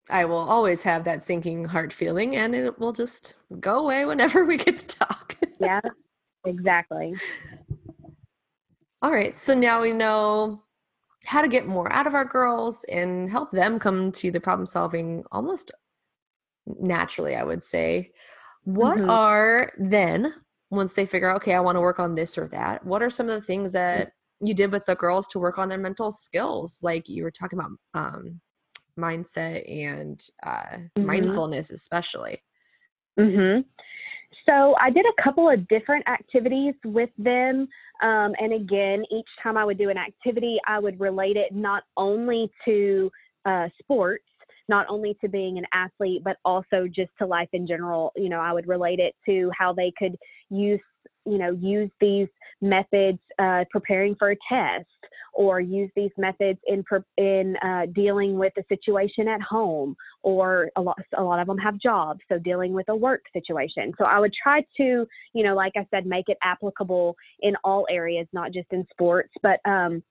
I 0.10 0.26
will 0.26 0.38
always 0.38 0.82
have 0.84 1.04
that 1.04 1.24
sinking 1.24 1.66
heart 1.66 1.94
feeling 1.94 2.36
and 2.36 2.56
it 2.56 2.80
will 2.80 2.94
just 2.94 3.38
go 3.60 3.80
away 3.80 4.06
whenever 4.06 4.44
we 4.46 4.58
get 4.58 4.80
to 4.80 4.88
talk. 4.88 5.38
yeah, 5.60 5.82
exactly. 6.46 7.14
All 9.02 9.12
right. 9.12 9.36
So 9.36 9.54
now 9.54 9.82
we 9.82 9.94
know 9.94 10.64
how 11.26 11.42
to 11.42 11.48
get 11.48 11.68
more 11.68 11.92
out 11.92 12.08
of 12.08 12.16
our 12.16 12.26
girls 12.26 12.84
and 12.86 13.30
help 13.30 13.52
them 13.52 13.78
come 13.78 14.12
to 14.14 14.32
the 14.32 14.40
problem 14.40 14.66
solving 14.66 15.24
almost 15.32 15.72
naturally, 16.66 17.36
I 17.36 17.44
would 17.44 17.62
say. 17.62 18.12
What 18.64 18.98
mm-hmm. 18.98 19.10
are 19.10 19.72
then, 19.78 20.34
once 20.72 20.94
they 20.94 21.06
figure 21.06 21.30
out, 21.30 21.38
okay, 21.38 21.54
I 21.54 21.60
want 21.60 21.76
to 21.76 21.82
work 21.82 22.00
on 22.00 22.16
this 22.16 22.38
or 22.38 22.48
that, 22.50 22.86
what 22.86 23.04
are 23.04 23.10
some 23.10 23.30
of 23.30 23.36
the 23.36 23.46
things 23.46 23.74
that 23.74 24.14
you 24.42 24.54
did 24.54 24.72
with 24.72 24.86
the 24.86 24.96
girls 24.96 25.28
to 25.28 25.40
work 25.40 25.58
on 25.58 25.70
their 25.70 25.78
mental 25.78 26.12
skills? 26.12 26.80
Like 26.82 27.10
you 27.10 27.24
were 27.24 27.32
talking 27.32 27.60
about 27.60 27.72
um, 27.94 28.40
mindset 28.98 29.70
and 29.70 30.22
uh, 30.44 30.78
mm-hmm. 30.78 31.06
mindfulness, 31.06 31.72
especially. 31.72 32.42
Mm-hmm. 33.20 33.62
So 34.48 34.76
I 34.82 34.90
did 34.90 35.06
a 35.06 35.22
couple 35.22 35.50
of 35.50 35.68
different 35.68 36.08
activities 36.08 36.74
with 36.86 37.10
them. 37.18 37.68
Um, 38.02 38.34
and 38.40 38.54
again, 38.54 39.04
each 39.12 39.28
time 39.44 39.58
I 39.58 39.66
would 39.66 39.78
do 39.78 39.90
an 39.90 39.98
activity, 39.98 40.58
I 40.68 40.80
would 40.80 41.00
relate 41.00 41.38
it 41.38 41.54
not 41.54 41.84
only 41.98 42.50
to 42.66 43.12
uh, 43.46 43.68
sports, 43.80 44.24
not 44.68 44.86
only 44.90 45.18
to 45.22 45.28
being 45.28 45.58
an 45.58 45.66
athlete, 45.74 46.24
but 46.24 46.38
also 46.46 46.88
just 46.88 47.12
to 47.20 47.26
life 47.26 47.50
in 47.54 47.68
general. 47.68 48.12
You 48.16 48.30
know, 48.30 48.40
I 48.40 48.54
would 48.54 48.68
relate 48.68 49.00
it 49.00 49.16
to 49.28 49.52
how 49.58 49.74
they 49.74 49.92
could 49.98 50.16
use, 50.50 50.80
you 51.32 51.38
know, 51.38 51.52
use 51.52 51.90
these 52.00 52.28
methods 52.62 53.20
uh, 53.38 53.64
preparing 53.72 54.16
for 54.16 54.32
a 54.32 54.38
test 54.48 54.86
or 55.34 55.62
use 55.62 55.90
these 55.96 56.12
methods 56.18 56.60
in 56.68 56.84
in 57.18 57.56
uh, 57.64 57.86
dealing 57.94 58.38
with 58.38 58.52
a 58.58 58.64
situation 58.68 59.28
at 59.28 59.42
home 59.42 59.96
or 60.24 60.70
a 60.76 60.82
lot 60.82 60.98
a 61.18 61.24
lot 61.24 61.40
of 61.40 61.48
them 61.48 61.58
have 61.58 61.80
jobs 61.80 62.20
so 62.28 62.38
dealing 62.38 62.74
with 62.74 62.88
a 62.90 62.96
work 62.96 63.22
situation. 63.32 63.94
So 63.98 64.06
i 64.06 64.20
would 64.20 64.34
try 64.34 64.62
to 64.78 65.08
you 65.34 65.44
know 65.44 65.56
like 65.56 65.74
i 65.78 65.86
said 65.92 66.06
make 66.06 66.28
it 66.28 66.38
applicable 66.44 67.16
in 67.42 67.56
all 67.64 67.86
areas 67.90 68.28
not 68.34 68.52
just 68.52 68.68
in 68.72 68.86
sports 68.92 69.32
but 69.42 69.60
um 69.66 70.04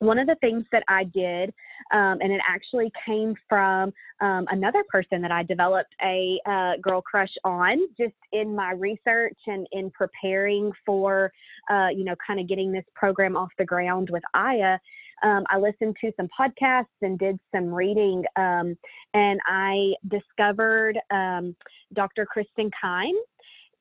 one 0.00 0.18
of 0.18 0.26
the 0.26 0.36
things 0.36 0.64
that 0.72 0.84
I 0.88 1.04
did, 1.04 1.52
um, 1.92 2.18
and 2.20 2.32
it 2.32 2.40
actually 2.48 2.92
came 3.06 3.34
from 3.48 3.92
um, 4.20 4.46
another 4.50 4.84
person 4.88 5.20
that 5.22 5.32
I 5.32 5.42
developed 5.42 5.94
a 6.02 6.38
uh, 6.46 6.72
girl 6.80 7.02
crush 7.02 7.32
on 7.44 7.78
just 7.98 8.14
in 8.32 8.54
my 8.54 8.72
research 8.72 9.38
and 9.46 9.66
in 9.72 9.90
preparing 9.90 10.72
for, 10.86 11.32
uh, 11.70 11.88
you 11.88 12.04
know, 12.04 12.14
kind 12.24 12.40
of 12.40 12.48
getting 12.48 12.72
this 12.72 12.84
program 12.94 13.36
off 13.36 13.50
the 13.58 13.64
ground 13.64 14.10
with 14.10 14.22
Aya. 14.34 14.78
Um, 15.24 15.44
I 15.50 15.58
listened 15.58 15.96
to 16.00 16.12
some 16.16 16.28
podcasts 16.38 16.84
and 17.02 17.18
did 17.18 17.40
some 17.52 17.74
reading, 17.74 18.24
um, 18.36 18.76
and 19.14 19.40
I 19.46 19.94
discovered 20.06 20.96
um, 21.10 21.56
Dr. 21.92 22.24
Kristen 22.24 22.70
Kime 22.82 23.18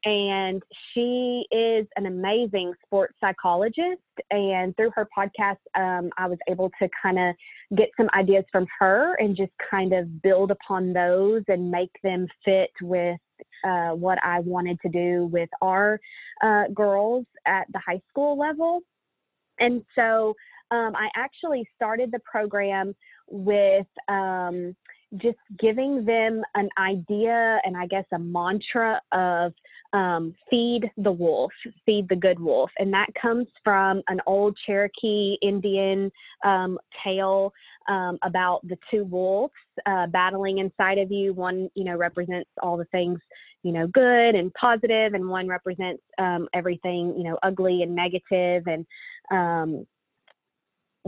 and 0.08 0.64
she 0.94 1.46
is 1.52 1.86
an 1.98 2.06
amazing 2.06 2.72
sports 2.86 3.14
psychologist. 3.20 4.00
And 4.32 4.74
through 4.78 4.92
her 4.96 5.06
podcast, 5.16 5.58
um, 5.76 6.10
I 6.18 6.28
was 6.28 6.38
able 6.50 6.72
to 6.82 6.88
kind 7.04 7.20
of 7.20 7.36
get 7.76 7.90
some 7.98 8.08
ideas 8.16 8.46
from 8.50 8.68
her 8.80 9.16
and 9.20 9.36
just 9.36 9.52
kind 9.70 9.92
of 9.92 10.22
build 10.22 10.52
upon 10.52 10.94
those 10.94 11.44
and 11.50 11.70
make 11.70 11.92
them 12.04 12.26
fit 12.46 12.72
with 12.82 13.20
uh, 13.66 13.90
what 13.90 14.18
I 14.24 14.40
wanted 14.40 14.80
to 14.84 14.90
do 14.90 15.26
with 15.26 15.50
our 15.62 16.00
uh, 16.42 16.70
girls 16.74 17.26
at 17.46 17.68
the 17.74 17.82
high 17.86 18.00
school 18.10 18.38
level. 18.40 18.84
And 19.60 19.84
so 19.94 20.36
um, 20.72 20.96
I 20.96 21.10
actually 21.18 21.68
started 21.76 22.14
the 22.14 22.20
program 22.20 22.96
with 23.28 23.88
um, 24.08 24.74
just 25.16 25.38
giving 25.60 26.04
them 26.04 26.44
an 26.56 26.70
idea 26.78 27.60
and 27.64 27.78
I 27.78 27.88
guess 27.88 28.06
a 28.14 28.20
mantra 28.20 29.02
of 29.12 29.54
um, 29.94 30.36
feed 30.50 30.92
the 30.98 31.12
wolf, 31.12 31.52
feed 31.86 32.10
the 32.10 32.16
good 32.16 32.40
wolf. 32.40 32.70
And 32.78 32.92
that 32.94 33.08
comes 33.20 33.48
from 33.64 34.02
an 34.10 34.20
old 34.28 34.58
Cherokee 34.66 35.38
Indian 35.42 36.12
um, 36.44 36.78
tale 37.04 37.54
um, 37.88 38.18
about 38.24 38.68
the 38.68 38.78
two 38.92 39.06
wolves 39.06 39.54
uh, 39.86 40.08
battling 40.08 40.58
inside 40.58 40.98
of 40.98 41.12
you. 41.12 41.34
One, 41.34 41.70
you 41.74 41.86
know, 41.86 41.96
represents 41.96 42.50
all 42.62 42.76
the 42.76 42.86
things, 42.86 43.20
you 43.64 43.72
know, 43.72 43.88
good 43.88 44.36
and 44.36 44.54
positive, 44.56 45.14
and 45.14 45.30
one 45.30 45.48
represents 45.48 46.04
um, 46.18 46.48
everything, 46.54 47.16
you 47.18 47.24
know, 47.24 47.40
ugly 47.44 47.82
and 47.82 47.96
negative 47.96 48.64
and 48.68 48.86
um, 49.32 49.86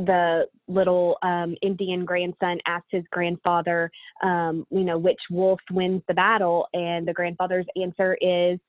the 0.06 0.46
little 0.68 1.18
um, 1.22 1.56
Indian 1.62 2.06
grandson 2.06 2.60
asked 2.68 2.88
his 2.92 3.04
grandfather, 3.12 3.92
um, 4.24 4.66
you 4.70 4.84
know, 4.84 4.98
which 4.98 5.20
wolf 5.30 5.60
wins 5.72 6.02
the 6.08 6.14
battle, 6.14 6.68
and 6.74 7.08
the 7.08 7.14
grandfather's 7.14 7.66
answer 7.82 8.18
is 8.22 8.60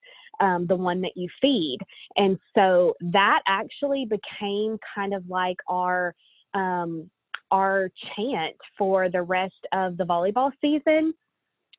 um, 0.40 0.66
the 0.66 0.76
one 0.76 1.00
that 1.02 1.12
you 1.16 1.28
feed. 1.40 1.78
And 2.16 2.38
so 2.54 2.94
that 3.00 3.40
actually 3.46 4.06
became 4.06 4.78
kind 4.94 5.14
of 5.14 5.28
like 5.28 5.58
our 5.68 6.14
um, 6.54 7.10
our 7.50 7.90
chant 8.14 8.56
for 8.78 9.08
the 9.08 9.22
rest 9.22 9.66
of 9.72 9.96
the 9.96 10.04
volleyball 10.04 10.52
season. 10.60 11.12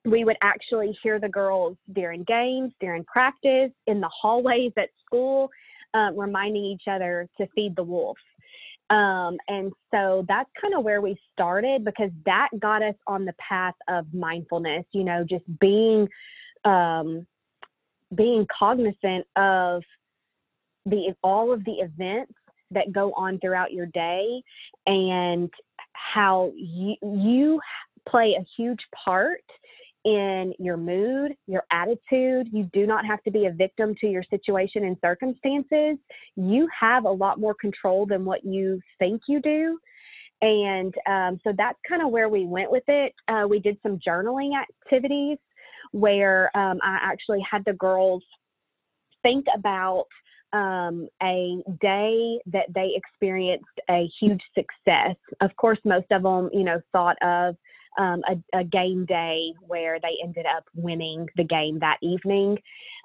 We 0.04 0.26
would 0.26 0.38
actually 0.42 0.98
hear 1.02 1.20
the 1.20 1.30
girls 1.30 1.78
during 1.94 2.24
games, 2.24 2.74
during 2.82 3.06
practice, 3.06 3.72
in 3.88 4.02
the 4.02 4.10
hallways 4.10 4.74
at 4.78 4.90
school, 5.06 5.50
uh, 5.94 6.12
reminding 6.16 6.64
each 6.64 6.84
other 6.90 7.28
to 7.38 7.48
feed 7.56 7.76
the 7.76 7.84
wolf. 7.84 8.18
Um, 8.92 9.38
and 9.48 9.72
so 9.90 10.26
that's 10.28 10.50
kind 10.62 10.76
of 10.76 10.84
where 10.84 11.02
we 11.02 11.18
started 11.32 11.86
because 11.86 12.12
that 12.26 12.50
got 12.60 12.84
us 12.84 12.96
on 13.08 13.24
the 13.24 13.34
path 13.40 13.76
of 13.88 14.06
mindfulness, 14.14 14.84
you 14.92 15.06
know, 15.06 15.24
just 15.24 15.46
being 15.62 16.10
um, 16.66 17.26
being 18.14 18.46
cognizant 18.58 19.26
of 19.38 19.82
the 20.86 21.16
all 21.24 21.54
of 21.54 21.64
the 21.64 21.76
events 21.76 22.34
that 22.72 22.92
go 22.92 23.14
on 23.14 23.40
throughout 23.40 23.72
your 23.72 23.86
day 23.88 24.44
and 24.86 25.50
how 25.94 26.52
you 26.56 26.96
you 27.02 27.62
play 28.10 28.36
a 28.38 28.46
huge 28.58 28.82
part 29.06 29.44
in 30.04 30.54
your 30.60 30.78
mood, 30.78 31.34
your 31.48 31.64
attitude. 31.72 32.48
You 32.52 32.70
do 32.74 32.88
not 32.88 33.06
have 33.06 33.22
to 33.24 33.32
be 33.32 33.46
a 33.46 33.52
victim 33.52 33.96
to 34.02 34.08
your 34.08 34.24
situation 34.30 34.86
and 34.86 34.98
circumstances. 35.02 35.98
You 36.36 36.68
have 36.78 37.06
a 37.06 37.12
lot 37.12 37.40
more 37.40 37.54
control 37.54 38.06
than 38.06 38.26
what 38.26 38.44
you 38.44 38.80
think 39.00 39.22
you 39.28 39.42
do. 39.42 39.78
And 40.42 40.94
um, 41.08 41.40
so 41.44 41.54
that's 41.56 41.78
kind 41.88 42.02
of 42.02 42.10
where 42.10 42.30
we 42.30 42.46
went 42.46 42.72
with 42.72 42.84
it. 42.88 43.14
Uh, 43.28 43.46
we 43.48 43.60
did 43.60 43.78
some 43.84 44.00
journaling 44.06 44.52
activities 44.60 45.38
where 45.92 46.56
um, 46.58 46.80
I 46.82 46.98
actually 47.02 47.46
had 47.50 47.64
the 47.66 47.74
girls 47.74 48.24
think 49.22 49.46
about 49.56 50.06
um, 50.54 51.08
a 51.22 51.64
day 51.80 52.40
that 52.48 52.66
they 52.74 52.94
experienced 52.96 53.66
a 53.90 54.10
huge 54.20 54.42
success. 54.56 55.16
Of 55.42 55.56
course, 55.56 55.80
most 55.86 56.08
of 56.12 56.24
them, 56.24 56.50
you 56.52 56.64
know, 56.64 56.82
thought 56.92 57.18
of 57.22 57.56
um, 57.98 58.22
a, 58.28 58.60
a, 58.60 58.64
game 58.64 59.06
day 59.06 59.54
where 59.68 60.00
they 60.00 60.18
ended 60.24 60.46
up 60.46 60.64
winning 60.76 61.28
the 61.36 61.44
game 61.44 61.80
that 61.80 61.98
evening. 62.02 62.58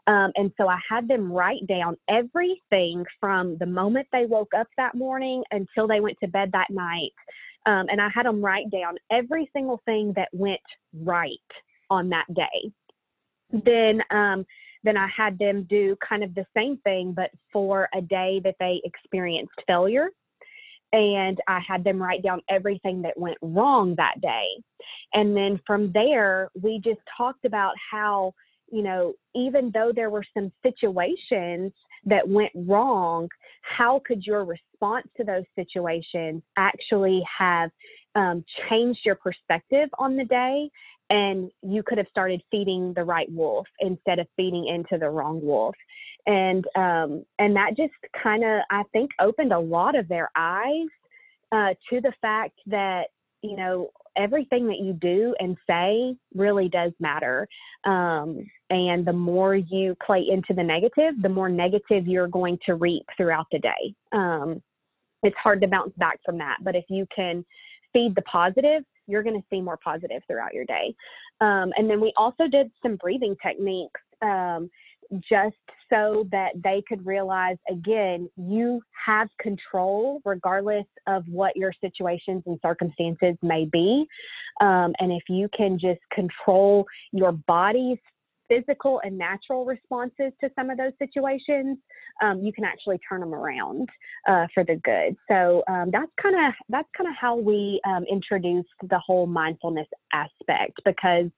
Um, 0.06 0.30
and 0.36 0.52
so 0.56 0.68
I 0.68 0.78
had 0.88 1.08
them 1.08 1.32
write 1.32 1.66
down 1.66 1.96
everything 2.08 3.04
from 3.18 3.56
the 3.58 3.66
moment 3.66 4.06
they 4.12 4.26
woke 4.26 4.52
up 4.56 4.68
that 4.76 4.94
morning 4.94 5.42
until 5.50 5.88
they 5.88 6.00
went 6.00 6.16
to 6.22 6.28
bed 6.28 6.50
that 6.52 6.70
night. 6.70 7.10
Um, 7.66 7.86
and 7.90 8.00
I 8.00 8.08
had 8.14 8.26
them 8.26 8.44
write 8.44 8.70
down 8.70 8.96
every 9.10 9.50
single 9.52 9.82
thing 9.84 10.12
that 10.14 10.28
went 10.32 10.60
right 10.94 11.38
on 11.90 12.08
that 12.10 12.26
day. 12.32 12.70
Then, 13.50 14.02
um, 14.10 14.46
then 14.84 14.96
I 14.96 15.08
had 15.08 15.36
them 15.38 15.66
do 15.68 15.96
kind 16.08 16.22
of 16.22 16.32
the 16.36 16.46
same 16.56 16.76
thing, 16.78 17.12
but 17.12 17.30
for 17.52 17.88
a 17.92 18.00
day 18.00 18.40
that 18.44 18.54
they 18.60 18.80
experienced 18.84 19.54
failure 19.66 20.10
and 20.92 21.38
I 21.48 21.60
had 21.66 21.84
them 21.84 22.02
write 22.02 22.22
down 22.22 22.40
everything 22.48 23.02
that 23.02 23.18
went 23.18 23.38
wrong 23.42 23.94
that 23.96 24.20
day. 24.20 24.48
And 25.14 25.36
then 25.36 25.60
from 25.66 25.92
there, 25.92 26.50
we 26.60 26.80
just 26.82 27.00
talked 27.16 27.44
about 27.44 27.74
how, 27.90 28.32
you 28.70 28.82
know, 28.82 29.14
even 29.34 29.70
though 29.72 29.92
there 29.94 30.10
were 30.10 30.24
some 30.34 30.52
situations 30.62 31.72
that 32.04 32.26
went 32.28 32.52
wrong, 32.54 33.28
how 33.62 34.00
could 34.06 34.24
your 34.24 34.44
response 34.44 35.08
to 35.16 35.24
those 35.24 35.44
situations 35.54 36.42
actually 36.56 37.22
have 37.38 37.70
um, 38.14 38.44
changed 38.68 39.00
your 39.04 39.16
perspective 39.16 39.88
on 39.98 40.16
the 40.16 40.24
day? 40.24 40.70
And 41.08 41.50
you 41.62 41.82
could 41.84 41.98
have 41.98 42.08
started 42.10 42.42
feeding 42.50 42.92
the 42.94 43.04
right 43.04 43.30
wolf 43.30 43.66
instead 43.80 44.18
of 44.18 44.26
feeding 44.36 44.66
into 44.66 44.98
the 44.98 45.08
wrong 45.08 45.40
wolf 45.42 45.74
and 46.26 46.64
um, 46.74 47.24
and 47.38 47.54
that 47.56 47.76
just 47.76 47.94
kind 48.22 48.44
of 48.44 48.60
I 48.70 48.82
think 48.92 49.10
opened 49.20 49.52
a 49.52 49.58
lot 49.58 49.94
of 49.94 50.08
their 50.08 50.30
eyes 50.36 50.88
uh, 51.52 51.74
to 51.90 52.00
the 52.00 52.12
fact 52.20 52.58
that 52.66 53.08
you 53.42 53.56
know 53.56 53.90
everything 54.16 54.66
that 54.66 54.78
you 54.78 54.92
do 54.94 55.34
and 55.38 55.56
say 55.68 56.16
really 56.34 56.68
does 56.68 56.92
matter. 56.98 57.46
Um, 57.84 58.46
and 58.70 59.06
the 59.06 59.12
more 59.12 59.54
you 59.54 59.94
play 60.04 60.26
into 60.28 60.54
the 60.54 60.62
negative, 60.62 61.14
the 61.22 61.28
more 61.28 61.48
negative 61.48 62.06
you're 62.06 62.26
going 62.26 62.58
to 62.66 62.74
reap 62.74 63.04
throughout 63.16 63.46
the 63.52 63.58
day. 63.58 63.94
Um, 64.12 64.62
it's 65.22 65.36
hard 65.36 65.60
to 65.60 65.68
bounce 65.68 65.92
back 65.98 66.18
from 66.24 66.38
that, 66.38 66.56
but 66.62 66.74
if 66.74 66.84
you 66.88 67.06
can 67.14 67.44
feed 67.92 68.14
the 68.14 68.22
positive, 68.22 68.84
you're 69.06 69.22
going 69.22 69.40
to 69.40 69.46
see 69.50 69.60
more 69.60 69.78
positive 69.82 70.22
throughout 70.26 70.54
your 70.54 70.64
day. 70.64 70.94
Um, 71.40 71.72
and 71.76 71.88
then 71.88 72.00
we 72.00 72.12
also 72.16 72.46
did 72.48 72.70
some 72.82 72.96
breathing 72.96 73.36
techniques 73.42 74.00
um, 74.22 74.70
just 75.12 75.56
so 75.90 76.26
that 76.32 76.50
they 76.62 76.82
could 76.88 77.04
realize 77.06 77.56
again, 77.70 78.28
you 78.36 78.82
have 79.04 79.28
control 79.40 80.20
regardless 80.24 80.86
of 81.06 81.24
what 81.28 81.56
your 81.56 81.72
situations 81.80 82.42
and 82.46 82.58
circumstances 82.60 83.36
may 83.42 83.66
be. 83.66 84.06
Um, 84.60 84.94
and 84.98 85.12
if 85.12 85.22
you 85.28 85.48
can 85.56 85.78
just 85.78 86.00
control 86.12 86.86
your 87.12 87.32
body's 87.32 87.98
physical 88.48 89.00
and 89.04 89.16
natural 89.16 89.64
responses 89.64 90.32
to 90.40 90.50
some 90.54 90.70
of 90.70 90.78
those 90.78 90.92
situations, 90.98 91.78
um, 92.22 92.40
you 92.40 92.52
can 92.52 92.64
actually 92.64 92.98
turn 93.08 93.20
them 93.20 93.34
around 93.34 93.88
uh, 94.28 94.46
for 94.54 94.64
the 94.64 94.76
good. 94.76 95.16
So 95.28 95.62
um, 95.68 95.90
that's 95.92 96.10
kind 96.20 96.34
of 96.34 96.54
that's 96.68 96.88
kind 96.96 97.08
of 97.08 97.16
how 97.20 97.36
we 97.36 97.80
um, 97.86 98.04
introduced 98.10 98.68
the 98.82 98.98
whole 98.98 99.26
mindfulness 99.26 99.88
aspect 100.12 100.80
because 100.84 101.30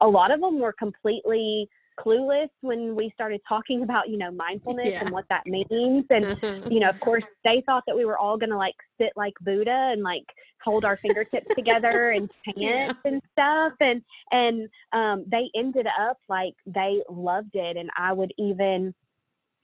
a 0.00 0.06
lot 0.06 0.30
of 0.30 0.40
them 0.40 0.60
were 0.60 0.72
completely 0.72 1.68
clueless 1.98 2.48
when 2.60 2.94
we 2.94 3.10
started 3.14 3.40
talking 3.48 3.82
about 3.82 4.08
you 4.08 4.18
know 4.18 4.30
mindfulness 4.30 4.88
yeah. 4.90 5.00
and 5.00 5.10
what 5.10 5.24
that 5.28 5.46
means. 5.46 6.04
And 6.10 6.36
you 6.70 6.80
know 6.80 6.88
of 6.88 7.00
course 7.00 7.24
they 7.44 7.62
thought 7.66 7.84
that 7.86 7.96
we 7.96 8.04
were 8.04 8.18
all 8.18 8.36
going 8.36 8.50
to 8.50 8.56
like 8.56 8.76
sit 9.00 9.12
like 9.16 9.34
buddha 9.40 9.90
and 9.92 10.02
like 10.02 10.24
hold 10.62 10.84
our 10.84 10.96
fingertips 10.96 11.46
together 11.54 12.10
and 12.10 12.30
chant 12.44 12.56
yeah. 12.58 12.92
and 13.04 13.22
stuff. 13.32 13.72
And 13.80 14.02
and 14.30 14.68
um 14.92 15.24
they 15.30 15.50
ended 15.56 15.86
up 16.00 16.18
like 16.28 16.54
they 16.66 17.02
loved 17.08 17.54
it. 17.54 17.76
And 17.76 17.90
i 17.96 18.12
would 18.12 18.32
even 18.38 18.94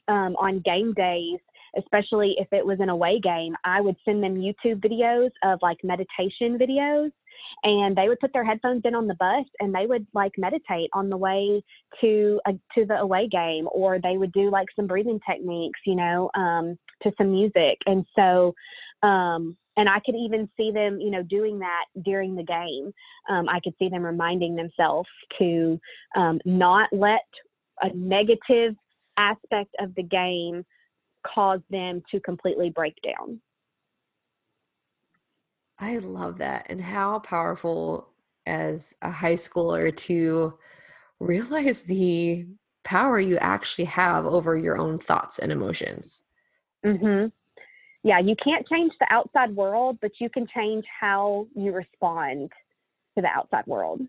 um 0.08 0.36
on 0.36 0.60
game 0.60 0.92
days 0.94 1.38
especially 1.76 2.36
if 2.38 2.46
it 2.52 2.64
was 2.64 2.78
an 2.80 2.88
away 2.88 3.18
game 3.18 3.56
i 3.64 3.80
would 3.80 3.96
send 4.04 4.22
them 4.22 4.36
youtube 4.36 4.80
videos 4.80 5.30
of 5.42 5.58
like 5.62 5.78
meditation 5.82 6.58
videos 6.58 7.10
and 7.62 7.96
they 7.96 8.08
would 8.08 8.20
put 8.20 8.32
their 8.32 8.44
headphones 8.44 8.82
in 8.84 8.94
on 8.94 9.06
the 9.06 9.14
bus 9.14 9.44
and 9.60 9.74
they 9.74 9.86
would 9.86 10.06
like 10.14 10.32
meditate 10.36 10.90
on 10.92 11.08
the 11.08 11.16
way 11.16 11.62
to 12.00 12.40
a, 12.46 12.52
to 12.74 12.84
the 12.86 12.96
away 12.96 13.28
game 13.28 13.68
or 13.72 13.98
they 13.98 14.16
would 14.16 14.32
do 14.32 14.50
like 14.50 14.66
some 14.76 14.86
breathing 14.86 15.20
techniques 15.28 15.80
you 15.86 15.94
know 15.94 16.30
um, 16.34 16.78
to 17.02 17.12
some 17.18 17.30
music 17.30 17.78
and 17.86 18.04
so 18.16 18.54
um, 19.02 19.56
and 19.76 19.88
I 19.88 20.00
could 20.00 20.14
even 20.14 20.48
see 20.56 20.70
them, 20.70 21.00
you 21.00 21.10
know, 21.10 21.22
doing 21.22 21.58
that 21.58 21.84
during 22.04 22.34
the 22.34 22.44
game. 22.44 22.92
Um, 23.28 23.48
I 23.48 23.60
could 23.60 23.74
see 23.78 23.88
them 23.88 24.04
reminding 24.04 24.54
themselves 24.54 25.08
to 25.38 25.80
um, 26.16 26.40
not 26.44 26.88
let 26.92 27.26
a 27.82 27.92
negative 27.92 28.76
aspect 29.16 29.74
of 29.80 29.94
the 29.94 30.02
game 30.02 30.64
cause 31.26 31.60
them 31.70 32.02
to 32.10 32.20
completely 32.20 32.70
break 32.70 32.94
down. 33.02 33.40
I 35.78 35.98
love 35.98 36.38
that. 36.38 36.66
And 36.68 36.80
how 36.80 37.18
powerful 37.20 38.08
as 38.46 38.94
a 39.02 39.10
high 39.10 39.34
schooler 39.34 39.94
to 39.96 40.54
realize 41.20 41.82
the 41.82 42.46
power 42.84 43.18
you 43.18 43.38
actually 43.38 43.86
have 43.86 44.26
over 44.26 44.56
your 44.56 44.76
own 44.78 44.98
thoughts 44.98 45.38
and 45.38 45.50
emotions. 45.50 46.22
Mhm. 46.84 47.32
Yeah, 48.02 48.18
you 48.18 48.36
can't 48.36 48.66
change 48.68 48.92
the 49.00 49.06
outside 49.10 49.56
world, 49.56 49.98
but 50.02 50.12
you 50.20 50.28
can 50.28 50.46
change 50.46 50.84
how 51.00 51.46
you 51.54 51.72
respond 51.72 52.52
to 53.16 53.22
the 53.22 53.28
outside 53.28 53.66
world. 53.66 54.02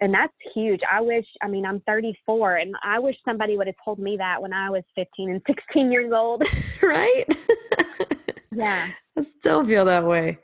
And 0.00 0.14
that's 0.14 0.32
huge. 0.54 0.80
I 0.90 1.00
wish, 1.00 1.26
I 1.42 1.48
mean, 1.48 1.66
I'm 1.66 1.80
34 1.80 2.56
and 2.56 2.74
I 2.82 2.98
wish 2.98 3.16
somebody 3.24 3.56
would 3.56 3.66
have 3.66 3.76
told 3.84 3.98
me 3.98 4.16
that 4.16 4.40
when 4.40 4.52
I 4.52 4.70
was 4.70 4.84
15 4.94 5.30
and 5.30 5.42
16 5.46 5.90
years 5.90 6.12
old. 6.12 6.44
right? 6.82 7.24
yeah. 8.52 8.88
I 9.16 9.20
still 9.20 9.64
feel 9.64 9.84
that 9.86 10.04
way. 10.04 10.38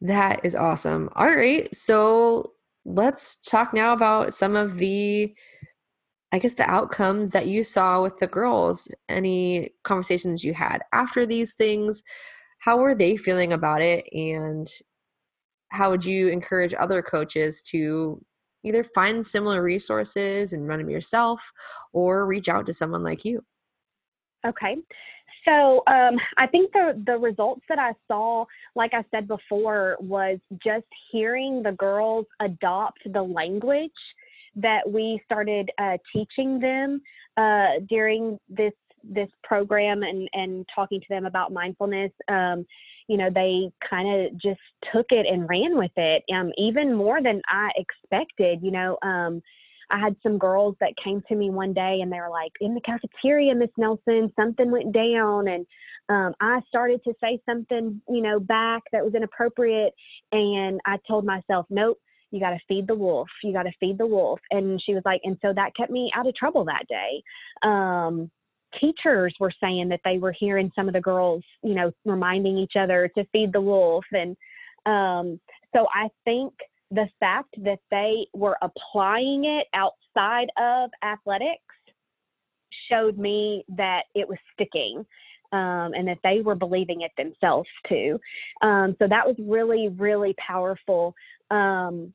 That 0.00 0.40
is 0.44 0.54
awesome. 0.54 1.08
All 1.16 1.26
right. 1.26 1.72
So 1.74 2.52
let's 2.84 3.36
talk 3.40 3.74
now 3.74 3.92
about 3.92 4.32
some 4.32 4.56
of 4.56 4.78
the, 4.78 5.34
I 6.32 6.38
guess, 6.38 6.54
the 6.54 6.68
outcomes 6.70 7.32
that 7.32 7.46
you 7.48 7.64
saw 7.64 8.02
with 8.02 8.18
the 8.18 8.26
girls. 8.26 8.88
Any 9.08 9.70
conversations 9.84 10.44
you 10.44 10.54
had 10.54 10.82
after 10.92 11.26
these 11.26 11.54
things? 11.54 12.02
How 12.60 12.78
were 12.78 12.94
they 12.94 13.16
feeling 13.16 13.52
about 13.52 13.82
it? 13.82 14.08
And 14.12 14.68
how 15.70 15.90
would 15.90 16.04
you 16.04 16.28
encourage 16.28 16.74
other 16.74 17.02
coaches 17.02 17.60
to 17.62 18.24
either 18.64 18.82
find 18.82 19.24
similar 19.24 19.62
resources 19.62 20.52
and 20.52 20.66
run 20.66 20.78
them 20.78 20.90
yourself 20.90 21.52
or 21.92 22.26
reach 22.26 22.48
out 22.48 22.66
to 22.66 22.74
someone 22.74 23.02
like 23.02 23.24
you? 23.24 23.44
Okay. 24.46 24.76
So 25.48 25.82
um, 25.86 26.16
I 26.36 26.46
think 26.46 26.72
the 26.72 27.02
the 27.06 27.16
results 27.16 27.62
that 27.68 27.78
I 27.78 27.92
saw, 28.06 28.44
like 28.74 28.92
I 28.92 29.04
said 29.10 29.26
before, 29.26 29.96
was 30.00 30.38
just 30.62 30.86
hearing 31.10 31.62
the 31.62 31.72
girls 31.72 32.26
adopt 32.40 33.00
the 33.12 33.22
language 33.22 33.90
that 34.56 34.80
we 34.86 35.20
started 35.24 35.70
uh, 35.78 35.96
teaching 36.12 36.58
them 36.60 37.00
uh, 37.36 37.80
during 37.88 38.38
this 38.48 38.74
this 39.02 39.28
program 39.42 40.02
and 40.02 40.28
and 40.34 40.66
talking 40.74 41.00
to 41.00 41.06
them 41.08 41.24
about 41.24 41.52
mindfulness. 41.52 42.12
Um, 42.28 42.66
you 43.06 43.16
know, 43.16 43.30
they 43.34 43.70
kind 43.88 44.26
of 44.26 44.38
just 44.38 44.60
took 44.92 45.06
it 45.10 45.24
and 45.26 45.48
ran 45.48 45.78
with 45.78 45.92
it, 45.96 46.24
um, 46.34 46.52
even 46.58 46.94
more 46.94 47.22
than 47.22 47.40
I 47.48 47.70
expected. 47.76 48.60
You 48.62 48.72
know. 48.72 48.98
I 49.90 49.98
had 49.98 50.16
some 50.22 50.38
girls 50.38 50.76
that 50.80 50.92
came 51.02 51.22
to 51.28 51.34
me 51.34 51.50
one 51.50 51.72
day 51.72 52.00
and 52.02 52.12
they 52.12 52.20
were 52.20 52.30
like, 52.30 52.52
in 52.60 52.74
the 52.74 52.80
cafeteria, 52.80 53.54
Miss 53.54 53.70
Nelson, 53.76 54.32
something 54.38 54.70
went 54.70 54.92
down. 54.92 55.48
And 55.48 55.66
um, 56.08 56.34
I 56.40 56.60
started 56.68 57.02
to 57.04 57.14
say 57.22 57.40
something, 57.48 58.00
you 58.08 58.20
know, 58.20 58.38
back 58.40 58.82
that 58.92 59.04
was 59.04 59.14
inappropriate. 59.14 59.94
And 60.32 60.80
I 60.86 60.98
told 61.06 61.24
myself, 61.24 61.66
nope, 61.70 61.98
you 62.30 62.40
got 62.40 62.50
to 62.50 62.60
feed 62.68 62.86
the 62.86 62.94
wolf. 62.94 63.28
You 63.42 63.52
got 63.52 63.62
to 63.62 63.72
feed 63.80 63.98
the 63.98 64.06
wolf. 64.06 64.40
And 64.50 64.80
she 64.84 64.94
was 64.94 65.02
like, 65.04 65.20
and 65.24 65.38
so 65.42 65.52
that 65.54 65.74
kept 65.76 65.90
me 65.90 66.10
out 66.14 66.26
of 66.26 66.34
trouble 66.34 66.64
that 66.66 66.84
day. 66.88 67.22
Um, 67.62 68.30
teachers 68.78 69.34
were 69.40 69.52
saying 69.62 69.88
that 69.88 70.00
they 70.04 70.18
were 70.18 70.34
hearing 70.38 70.70
some 70.76 70.88
of 70.88 70.94
the 70.94 71.00
girls, 71.00 71.42
you 71.62 71.74
know, 71.74 71.90
reminding 72.04 72.58
each 72.58 72.74
other 72.78 73.10
to 73.16 73.24
feed 73.32 73.52
the 73.52 73.60
wolf. 73.60 74.04
And 74.12 74.36
um, 74.84 75.40
so 75.74 75.86
I 75.92 76.08
think 76.24 76.52
the 76.90 77.08
fact 77.20 77.54
that 77.64 77.80
they 77.90 78.26
were 78.34 78.56
applying 78.62 79.44
it 79.44 79.66
outside 79.74 80.48
of 80.58 80.90
athletics 81.02 81.62
showed 82.90 83.18
me 83.18 83.64
that 83.68 84.04
it 84.14 84.28
was 84.28 84.38
sticking. 84.54 85.04
um, 85.52 85.94
and 85.94 86.06
that 86.08 86.18
they 86.22 86.40
were 86.42 86.54
believing 86.54 87.02
it 87.02 87.12
themselves 87.16 87.68
too. 87.88 88.20
Um, 88.60 88.94
so 88.98 89.08
that 89.08 89.26
was 89.26 89.36
really, 89.38 89.88
really 89.88 90.34
powerful. 90.34 91.14
Um, 91.50 92.12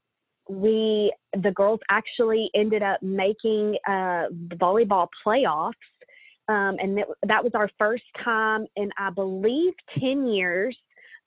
we, 0.50 1.12
the 1.42 1.52
girls 1.52 1.80
actually 1.90 2.50
ended 2.54 2.84
up 2.84 3.02
making 3.02 3.78
uh, 3.88 4.26
volleyball 4.50 5.08
playoffs. 5.26 5.74
Um, 6.50 6.76
and 6.80 6.98
that, 6.98 7.08
that 7.26 7.44
was 7.44 7.54
our 7.56 7.70
first 7.80 8.04
time 8.24 8.68
in, 8.76 8.92
I 8.98 9.10
believe, 9.10 9.74
10 10.00 10.28
years 10.28 10.78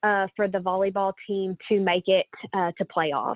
uh, 0.03 0.27
for 0.35 0.47
the 0.47 0.59
volleyball 0.59 1.13
team 1.27 1.57
to 1.69 1.79
make 1.79 2.07
it 2.07 2.25
uh, 2.53 2.71
to 2.77 2.85
playoffs. 2.85 3.35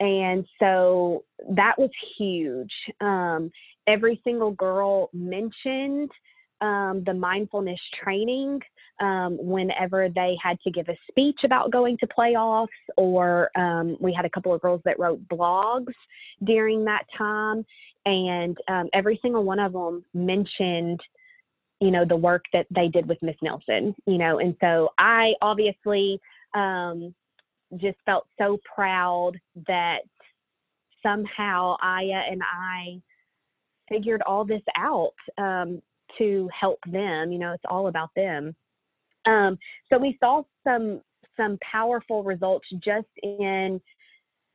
And 0.00 0.46
so 0.60 1.24
that 1.50 1.74
was 1.78 1.90
huge. 2.16 2.72
Um, 3.00 3.50
every 3.86 4.20
single 4.22 4.52
girl 4.52 5.10
mentioned 5.12 6.10
um, 6.60 7.02
the 7.06 7.14
mindfulness 7.14 7.80
training 8.02 8.60
um, 9.00 9.38
whenever 9.40 10.08
they 10.08 10.36
had 10.42 10.60
to 10.62 10.70
give 10.70 10.88
a 10.88 10.96
speech 11.10 11.40
about 11.44 11.70
going 11.70 11.96
to 11.98 12.06
playoffs, 12.06 12.66
or 12.96 13.50
um, 13.56 13.96
we 14.00 14.12
had 14.12 14.24
a 14.24 14.30
couple 14.30 14.52
of 14.52 14.60
girls 14.60 14.80
that 14.84 14.98
wrote 14.98 15.26
blogs 15.28 15.94
during 16.44 16.84
that 16.84 17.04
time, 17.16 17.64
and 18.06 18.56
um, 18.68 18.88
every 18.92 19.18
single 19.22 19.44
one 19.44 19.60
of 19.60 19.72
them 19.72 20.04
mentioned, 20.14 21.00
you 21.80 21.90
know, 21.90 22.04
the 22.04 22.16
work 22.16 22.44
that 22.52 22.66
they 22.70 22.88
did 22.88 23.06
with 23.06 23.18
Miss 23.22 23.36
Nelson, 23.42 23.94
you 24.06 24.18
know, 24.18 24.38
and 24.38 24.56
so 24.60 24.90
I 24.98 25.32
obviously 25.42 26.20
um, 26.54 27.14
just 27.76 27.98
felt 28.04 28.26
so 28.38 28.58
proud 28.74 29.32
that 29.66 29.98
somehow 31.02 31.76
Aya 31.82 32.22
and 32.30 32.42
I 32.42 33.00
figured 33.88 34.22
all 34.22 34.44
this 34.44 34.62
out 34.76 35.14
um, 35.38 35.80
to 36.18 36.48
help 36.58 36.80
them. 36.86 37.30
You 37.30 37.38
know, 37.38 37.52
it's 37.52 37.64
all 37.68 37.86
about 37.88 38.10
them. 38.16 38.54
Um, 39.26 39.58
so 39.90 39.98
we 39.98 40.16
saw 40.20 40.42
some 40.64 41.00
some 41.36 41.58
powerful 41.62 42.24
results 42.24 42.66
just 42.82 43.06
in 43.22 43.80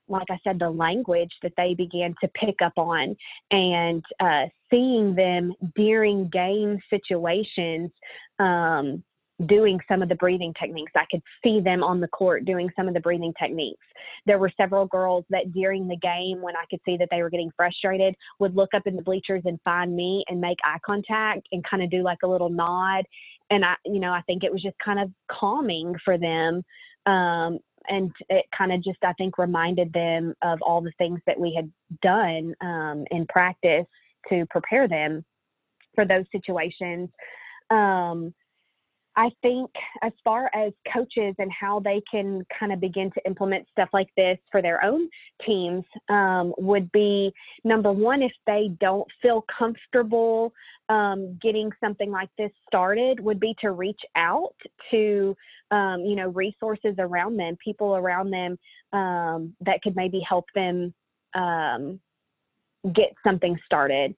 like 0.09 0.27
I 0.29 0.37
said, 0.43 0.59
the 0.59 0.69
language 0.69 1.31
that 1.43 1.53
they 1.55 1.73
began 1.73 2.13
to 2.21 2.27
pick 2.35 2.61
up 2.61 2.73
on 2.77 3.15
and 3.51 4.03
uh, 4.19 4.45
seeing 4.73 5.13
them 5.13 5.53
during 5.75 6.29
game 6.29 6.79
situations 6.89 7.91
um, 8.39 9.03
doing 9.45 9.79
some 9.87 10.01
of 10.01 10.09
the 10.09 10.15
breathing 10.15 10.53
techniques. 10.59 10.91
I 10.95 11.05
could 11.11 11.21
see 11.43 11.59
them 11.59 11.83
on 11.83 11.99
the 11.99 12.07
court 12.07 12.45
doing 12.45 12.69
some 12.75 12.87
of 12.87 12.93
the 12.93 12.99
breathing 12.99 13.33
techniques. 13.39 13.85
There 14.25 14.39
were 14.39 14.51
several 14.55 14.85
girls 14.85 15.25
that 15.29 15.51
during 15.53 15.87
the 15.87 15.97
game, 15.97 16.41
when 16.41 16.55
I 16.55 16.63
could 16.69 16.79
see 16.85 16.97
that 16.97 17.09
they 17.11 17.21
were 17.21 17.29
getting 17.29 17.51
frustrated, 17.55 18.15
would 18.39 18.55
look 18.55 18.73
up 18.73 18.83
in 18.85 18.95
the 18.95 19.01
bleachers 19.01 19.41
and 19.45 19.59
find 19.63 19.95
me 19.95 20.23
and 20.27 20.39
make 20.39 20.57
eye 20.63 20.79
contact 20.85 21.47
and 21.51 21.63
kind 21.69 21.83
of 21.83 21.89
do 21.89 22.03
like 22.03 22.19
a 22.23 22.27
little 22.27 22.49
nod. 22.49 23.05
And 23.49 23.65
I, 23.65 23.75
you 23.85 23.99
know, 23.99 24.11
I 24.11 24.21
think 24.21 24.43
it 24.43 24.51
was 24.51 24.61
just 24.61 24.77
kind 24.83 24.99
of 24.99 25.09
calming 25.29 25.93
for 26.03 26.17
them. 26.17 26.63
Um, 27.05 27.59
and 27.89 28.11
it 28.29 28.45
kind 28.57 28.71
of 28.71 28.81
just, 28.81 28.99
I 29.03 29.13
think, 29.13 29.37
reminded 29.37 29.91
them 29.91 30.33
of 30.41 30.59
all 30.61 30.81
the 30.81 30.93
things 30.97 31.19
that 31.27 31.37
we 31.37 31.53
had 31.53 31.69
done 32.01 32.53
um, 32.61 33.03
in 33.11 33.25
practice 33.27 33.85
to 34.29 34.45
prepare 34.49 34.87
them 34.87 35.23
for 35.95 36.05
those 36.05 36.25
situations. 36.31 37.09
Um, 37.69 38.33
I 39.15 39.29
think 39.41 39.69
as 40.01 40.11
far 40.23 40.49
as 40.55 40.73
coaches 40.91 41.35
and 41.37 41.51
how 41.51 41.79
they 41.79 42.01
can 42.09 42.45
kind 42.57 42.73
of 42.73 42.79
begin 42.79 43.11
to 43.11 43.21
implement 43.25 43.67
stuff 43.69 43.89
like 43.93 44.09
this 44.17 44.37
for 44.51 44.61
their 44.61 44.83
own 44.83 45.07
teams 45.45 45.83
um, 46.09 46.53
would 46.57 46.91
be 46.91 47.31
number 47.63 47.91
one, 47.91 48.23
if 48.23 48.31
they 48.47 48.71
don't 48.79 49.07
feel 49.21 49.45
comfortable 49.55 50.51
um, 50.89 51.37
getting 51.41 51.69
something 51.79 52.09
like 52.09 52.29
this 52.37 52.51
started, 52.67 53.19
would 53.19 53.39
be 53.39 53.55
to 53.61 53.71
reach 53.71 54.01
out 54.15 54.55
to, 54.89 55.35
um, 55.69 56.01
you 56.01 56.15
know, 56.15 56.29
resources 56.29 56.95
around 56.97 57.37
them, 57.37 57.55
people 57.63 57.95
around 57.95 58.31
them 58.31 58.57
um, 58.99 59.55
that 59.61 59.81
could 59.83 59.95
maybe 59.95 60.21
help 60.27 60.45
them 60.55 60.93
um, 61.35 61.99
get 62.93 63.13
something 63.25 63.57
started. 63.65 64.15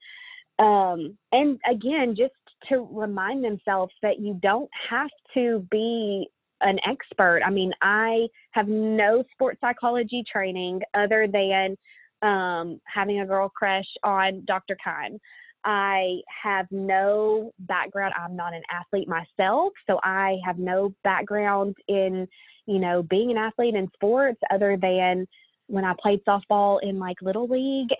Um, 0.60 1.18
and 1.32 1.60
again, 1.70 2.16
just 2.18 2.34
to 2.70 2.88
remind 2.92 3.44
themselves 3.44 3.94
that 4.02 4.20
you 4.20 4.40
don't 4.42 4.70
have 4.90 5.10
to 5.34 5.66
be 5.70 6.28
an 6.62 6.80
expert. 6.88 7.42
I 7.46 7.50
mean, 7.50 7.72
I 7.82 8.28
have 8.52 8.68
no 8.68 9.24
sports 9.34 9.60
psychology 9.62 10.24
training 10.32 10.82
other 10.94 11.28
than 11.32 11.76
um, 12.22 12.80
having 12.86 13.20
a 13.20 13.26
girl 13.26 13.50
crush 13.50 13.86
on 14.04 14.44
Dr. 14.46 14.78
Kime. 14.86 15.20
I 15.66 16.20
have 16.44 16.68
no 16.72 17.52
background. 17.60 18.14
I'm 18.18 18.36
not 18.36 18.54
an 18.54 18.62
athlete 18.72 19.08
myself, 19.08 19.74
so 19.88 20.00
I 20.04 20.38
have 20.46 20.60
no 20.60 20.94
background 21.04 21.76
in, 21.88 22.28
you 22.68 22.80
know, 22.80 23.02
being 23.04 23.32
an 23.32 23.38
athlete 23.38 23.76
in 23.76 23.90
sports 23.94 24.40
other 24.52 24.78
than 24.80 25.28
when 25.68 25.84
I 25.84 25.94
played 26.00 26.22
softball 26.28 26.80
in 26.84 27.00
like 27.00 27.18
little 27.22 27.48
league 27.48 27.90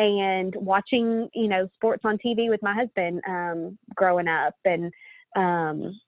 and 0.00 0.54
watching, 0.56 1.28
you 1.34 1.46
know, 1.46 1.68
sports 1.74 2.00
on 2.06 2.16
TV 2.24 2.48
with 2.48 2.62
my 2.62 2.72
husband 2.72 3.20
um, 3.28 3.78
growing 3.94 4.28
up. 4.28 4.54
And 4.64 4.90
um, 5.36 6.00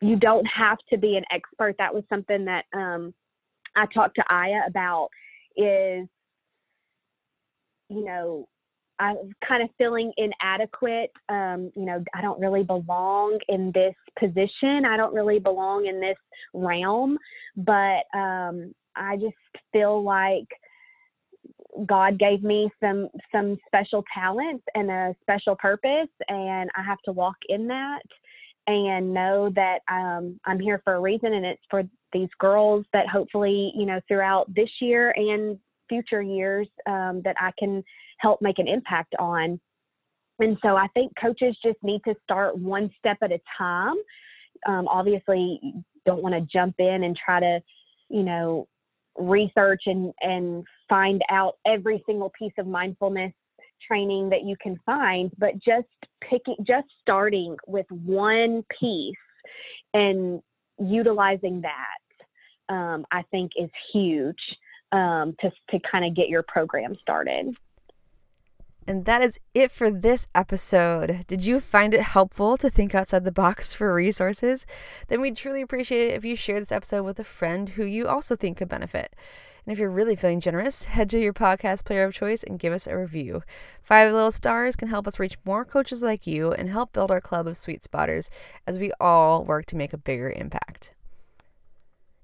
you 0.00 0.16
don't 0.16 0.44
have 0.46 0.78
to 0.90 0.98
be 0.98 1.16
an 1.16 1.22
expert. 1.32 1.76
That 1.78 1.94
was 1.94 2.02
something 2.08 2.44
that 2.46 2.64
um, 2.74 3.14
I 3.76 3.86
talked 3.94 4.16
to 4.16 4.24
Aya 4.28 4.62
about 4.66 5.10
is, 5.56 6.08
you 7.88 8.04
know, 8.04 8.48
I'm 8.98 9.16
kind 9.46 9.62
of 9.62 9.68
feeling 9.78 10.12
inadequate. 10.16 11.12
Um, 11.28 11.70
you 11.76 11.84
know, 11.84 12.02
I 12.16 12.20
don't 12.20 12.40
really 12.40 12.64
belong 12.64 13.38
in 13.48 13.70
this 13.72 13.94
position. 14.18 14.84
I 14.84 14.96
don't 14.96 15.14
really 15.14 15.38
belong 15.38 15.86
in 15.86 16.00
this 16.00 16.18
realm. 16.52 17.16
But 17.56 18.02
um, 18.12 18.74
I 18.96 19.16
just 19.16 19.36
feel 19.72 20.02
like 20.02 20.48
God 21.86 22.18
gave 22.18 22.42
me 22.42 22.70
some 22.80 23.08
some 23.30 23.56
special 23.66 24.04
talents 24.12 24.64
and 24.74 24.90
a 24.90 25.14
special 25.22 25.56
purpose, 25.56 26.10
and 26.28 26.70
I 26.76 26.82
have 26.82 27.00
to 27.06 27.12
walk 27.12 27.36
in 27.48 27.66
that 27.68 28.02
and 28.66 29.12
know 29.12 29.50
that 29.54 29.80
um, 29.90 30.38
I'm 30.44 30.60
here 30.60 30.80
for 30.84 30.94
a 30.94 31.00
reason, 31.00 31.32
and 31.34 31.44
it's 31.46 31.62
for 31.70 31.82
these 32.12 32.28
girls 32.38 32.84
that 32.92 33.08
hopefully 33.08 33.72
you 33.74 33.86
know 33.86 34.00
throughout 34.06 34.52
this 34.54 34.70
year 34.80 35.12
and 35.16 35.58
future 35.88 36.22
years 36.22 36.68
um, 36.86 37.22
that 37.24 37.36
I 37.40 37.50
can 37.58 37.82
help 38.18 38.40
make 38.40 38.58
an 38.58 38.68
impact 38.68 39.14
on. 39.18 39.60
And 40.38 40.56
so 40.62 40.76
I 40.76 40.88
think 40.94 41.12
coaches 41.20 41.56
just 41.64 41.76
need 41.82 42.00
to 42.06 42.14
start 42.22 42.56
one 42.56 42.90
step 42.98 43.18
at 43.22 43.32
a 43.32 43.40
time. 43.58 43.96
Um, 44.66 44.88
obviously, 44.88 45.60
don't 46.06 46.22
want 46.22 46.34
to 46.34 46.40
jump 46.40 46.76
in 46.78 47.04
and 47.04 47.16
try 47.16 47.40
to, 47.40 47.60
you 48.08 48.22
know, 48.22 48.68
research 49.18 49.82
and, 49.86 50.12
and 50.20 50.64
find 50.88 51.22
out 51.30 51.54
every 51.66 52.02
single 52.06 52.30
piece 52.38 52.52
of 52.58 52.66
mindfulness 52.66 53.32
training 53.86 54.30
that 54.30 54.44
you 54.44 54.56
can 54.62 54.78
find, 54.86 55.30
but 55.38 55.54
just 55.58 55.88
picking, 56.20 56.56
just 56.66 56.86
starting 57.00 57.56
with 57.66 57.86
one 57.90 58.64
piece 58.80 59.16
and 59.94 60.40
utilizing 60.78 61.62
that, 61.62 62.74
um, 62.74 63.04
I 63.10 63.22
think 63.30 63.52
is 63.56 63.70
huge 63.92 64.36
um, 64.92 65.34
to, 65.40 65.50
to 65.70 65.78
kind 65.90 66.04
of 66.04 66.14
get 66.14 66.28
your 66.28 66.44
program 66.44 66.96
started. 67.00 67.56
And 68.86 69.04
that 69.04 69.22
is 69.22 69.38
it 69.54 69.70
for 69.70 69.90
this 69.90 70.26
episode. 70.34 71.24
Did 71.28 71.46
you 71.46 71.60
find 71.60 71.94
it 71.94 72.02
helpful 72.02 72.56
to 72.56 72.68
think 72.68 72.94
outside 72.94 73.24
the 73.24 73.30
box 73.30 73.74
for 73.74 73.94
resources? 73.94 74.66
Then 75.08 75.20
we'd 75.20 75.36
truly 75.36 75.62
appreciate 75.62 76.08
it 76.08 76.14
if 76.14 76.24
you 76.24 76.34
share 76.34 76.58
this 76.58 76.72
episode 76.72 77.04
with 77.04 77.20
a 77.20 77.24
friend 77.24 77.70
who 77.70 77.84
you 77.84 78.08
also 78.08 78.34
think 78.34 78.56
could 78.56 78.68
benefit. 78.68 79.14
And 79.64 79.72
if 79.72 79.78
you're 79.78 79.90
really 79.90 80.16
feeling 80.16 80.40
generous, 80.40 80.84
head 80.84 81.08
to 81.10 81.20
your 81.20 81.32
podcast 81.32 81.84
player 81.84 82.02
of 82.04 82.12
choice 82.12 82.42
and 82.42 82.58
give 82.58 82.72
us 82.72 82.88
a 82.88 82.98
review. 82.98 83.44
Five 83.80 84.12
little 84.12 84.32
stars 84.32 84.74
can 84.74 84.88
help 84.88 85.06
us 85.06 85.20
reach 85.20 85.38
more 85.44 85.64
coaches 85.64 86.02
like 86.02 86.26
you 86.26 86.50
and 86.50 86.68
help 86.68 86.92
build 86.92 87.12
our 87.12 87.20
club 87.20 87.46
of 87.46 87.56
sweet 87.56 87.84
spotters 87.84 88.30
as 88.66 88.80
we 88.80 88.90
all 88.98 89.44
work 89.44 89.66
to 89.66 89.76
make 89.76 89.92
a 89.92 89.98
bigger 89.98 90.32
impact. 90.32 90.94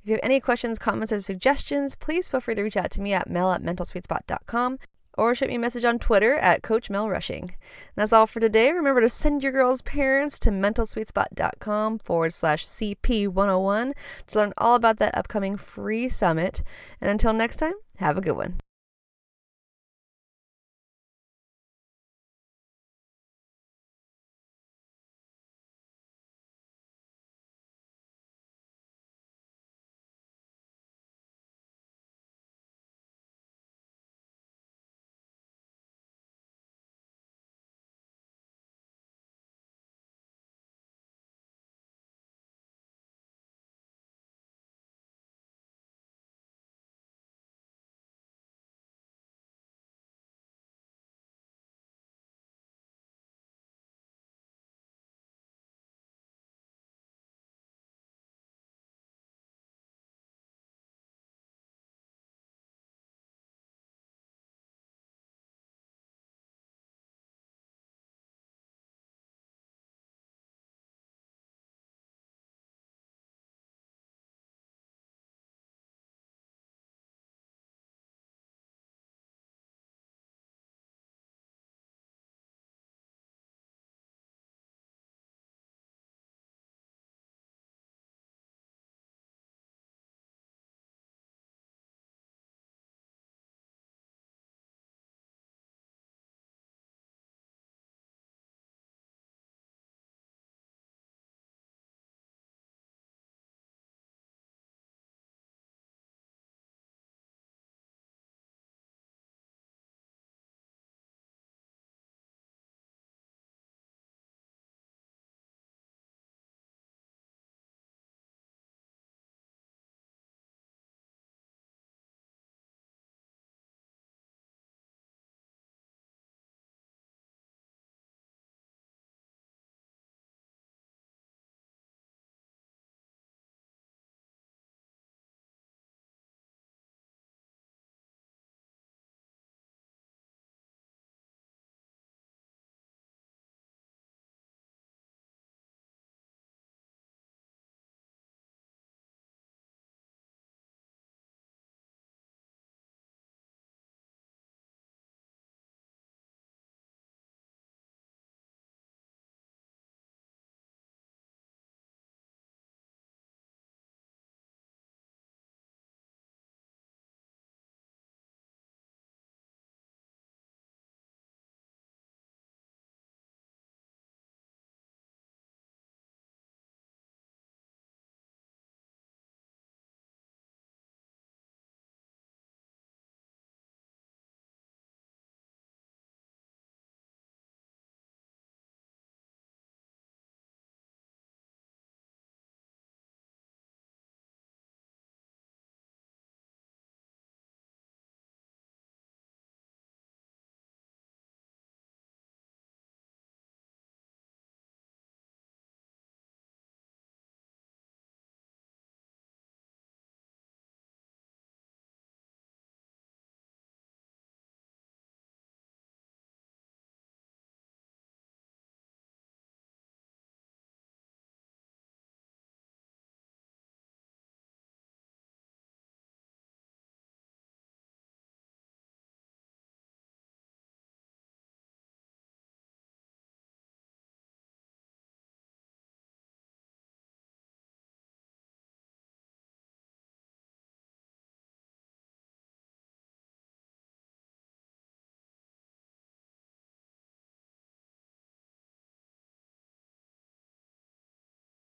If 0.03 0.09
you 0.09 0.13
have 0.15 0.21
any 0.25 0.41
questions, 0.41 0.81
comments, 0.81 1.13
or 1.13 1.21
suggestions, 1.21 1.95
please 1.95 2.27
feel 2.27 2.41
free 2.41 2.57
to 2.57 2.63
reach 2.63 2.77
out 2.77 2.91
to 2.93 3.01
me 3.01 3.13
at 3.13 3.31
mel 3.31 3.53
at 3.53 3.63
mentalsweetspot.com 3.63 4.79
or 5.19 5.35
shoot 5.35 5.49
me 5.49 5.57
a 5.57 5.59
message 5.59 5.85
on 5.85 5.99
Twitter 5.99 6.37
at 6.37 6.63
Coach 6.63 6.89
Mel 6.89 7.11
Rushing. 7.11 7.55
That's 7.97 8.13
all 8.13 8.27
for 8.27 8.41
today. 8.41 8.73
Remember 8.73 9.01
to 9.01 9.09
send 9.09 9.43
your 9.43 9.53
girls' 9.53 9.83
parents 9.83 10.39
to 10.41 10.51
mentalsweetspot.com 10.51 11.99
forward 11.99 12.33
slash 12.33 12.65
CP101 12.65 13.93
to 14.29 14.39
learn 14.39 14.53
all 14.57 14.75
about 14.75 14.99
that 14.99 15.17
upcoming 15.17 15.57
free 15.57 16.09
summit. 16.09 16.63
And 17.01 17.11
until 17.11 17.33
next 17.33 17.57
time, 17.57 17.75
have 17.97 18.17
a 18.17 18.23
good 18.23 18.37
one. 18.37 18.61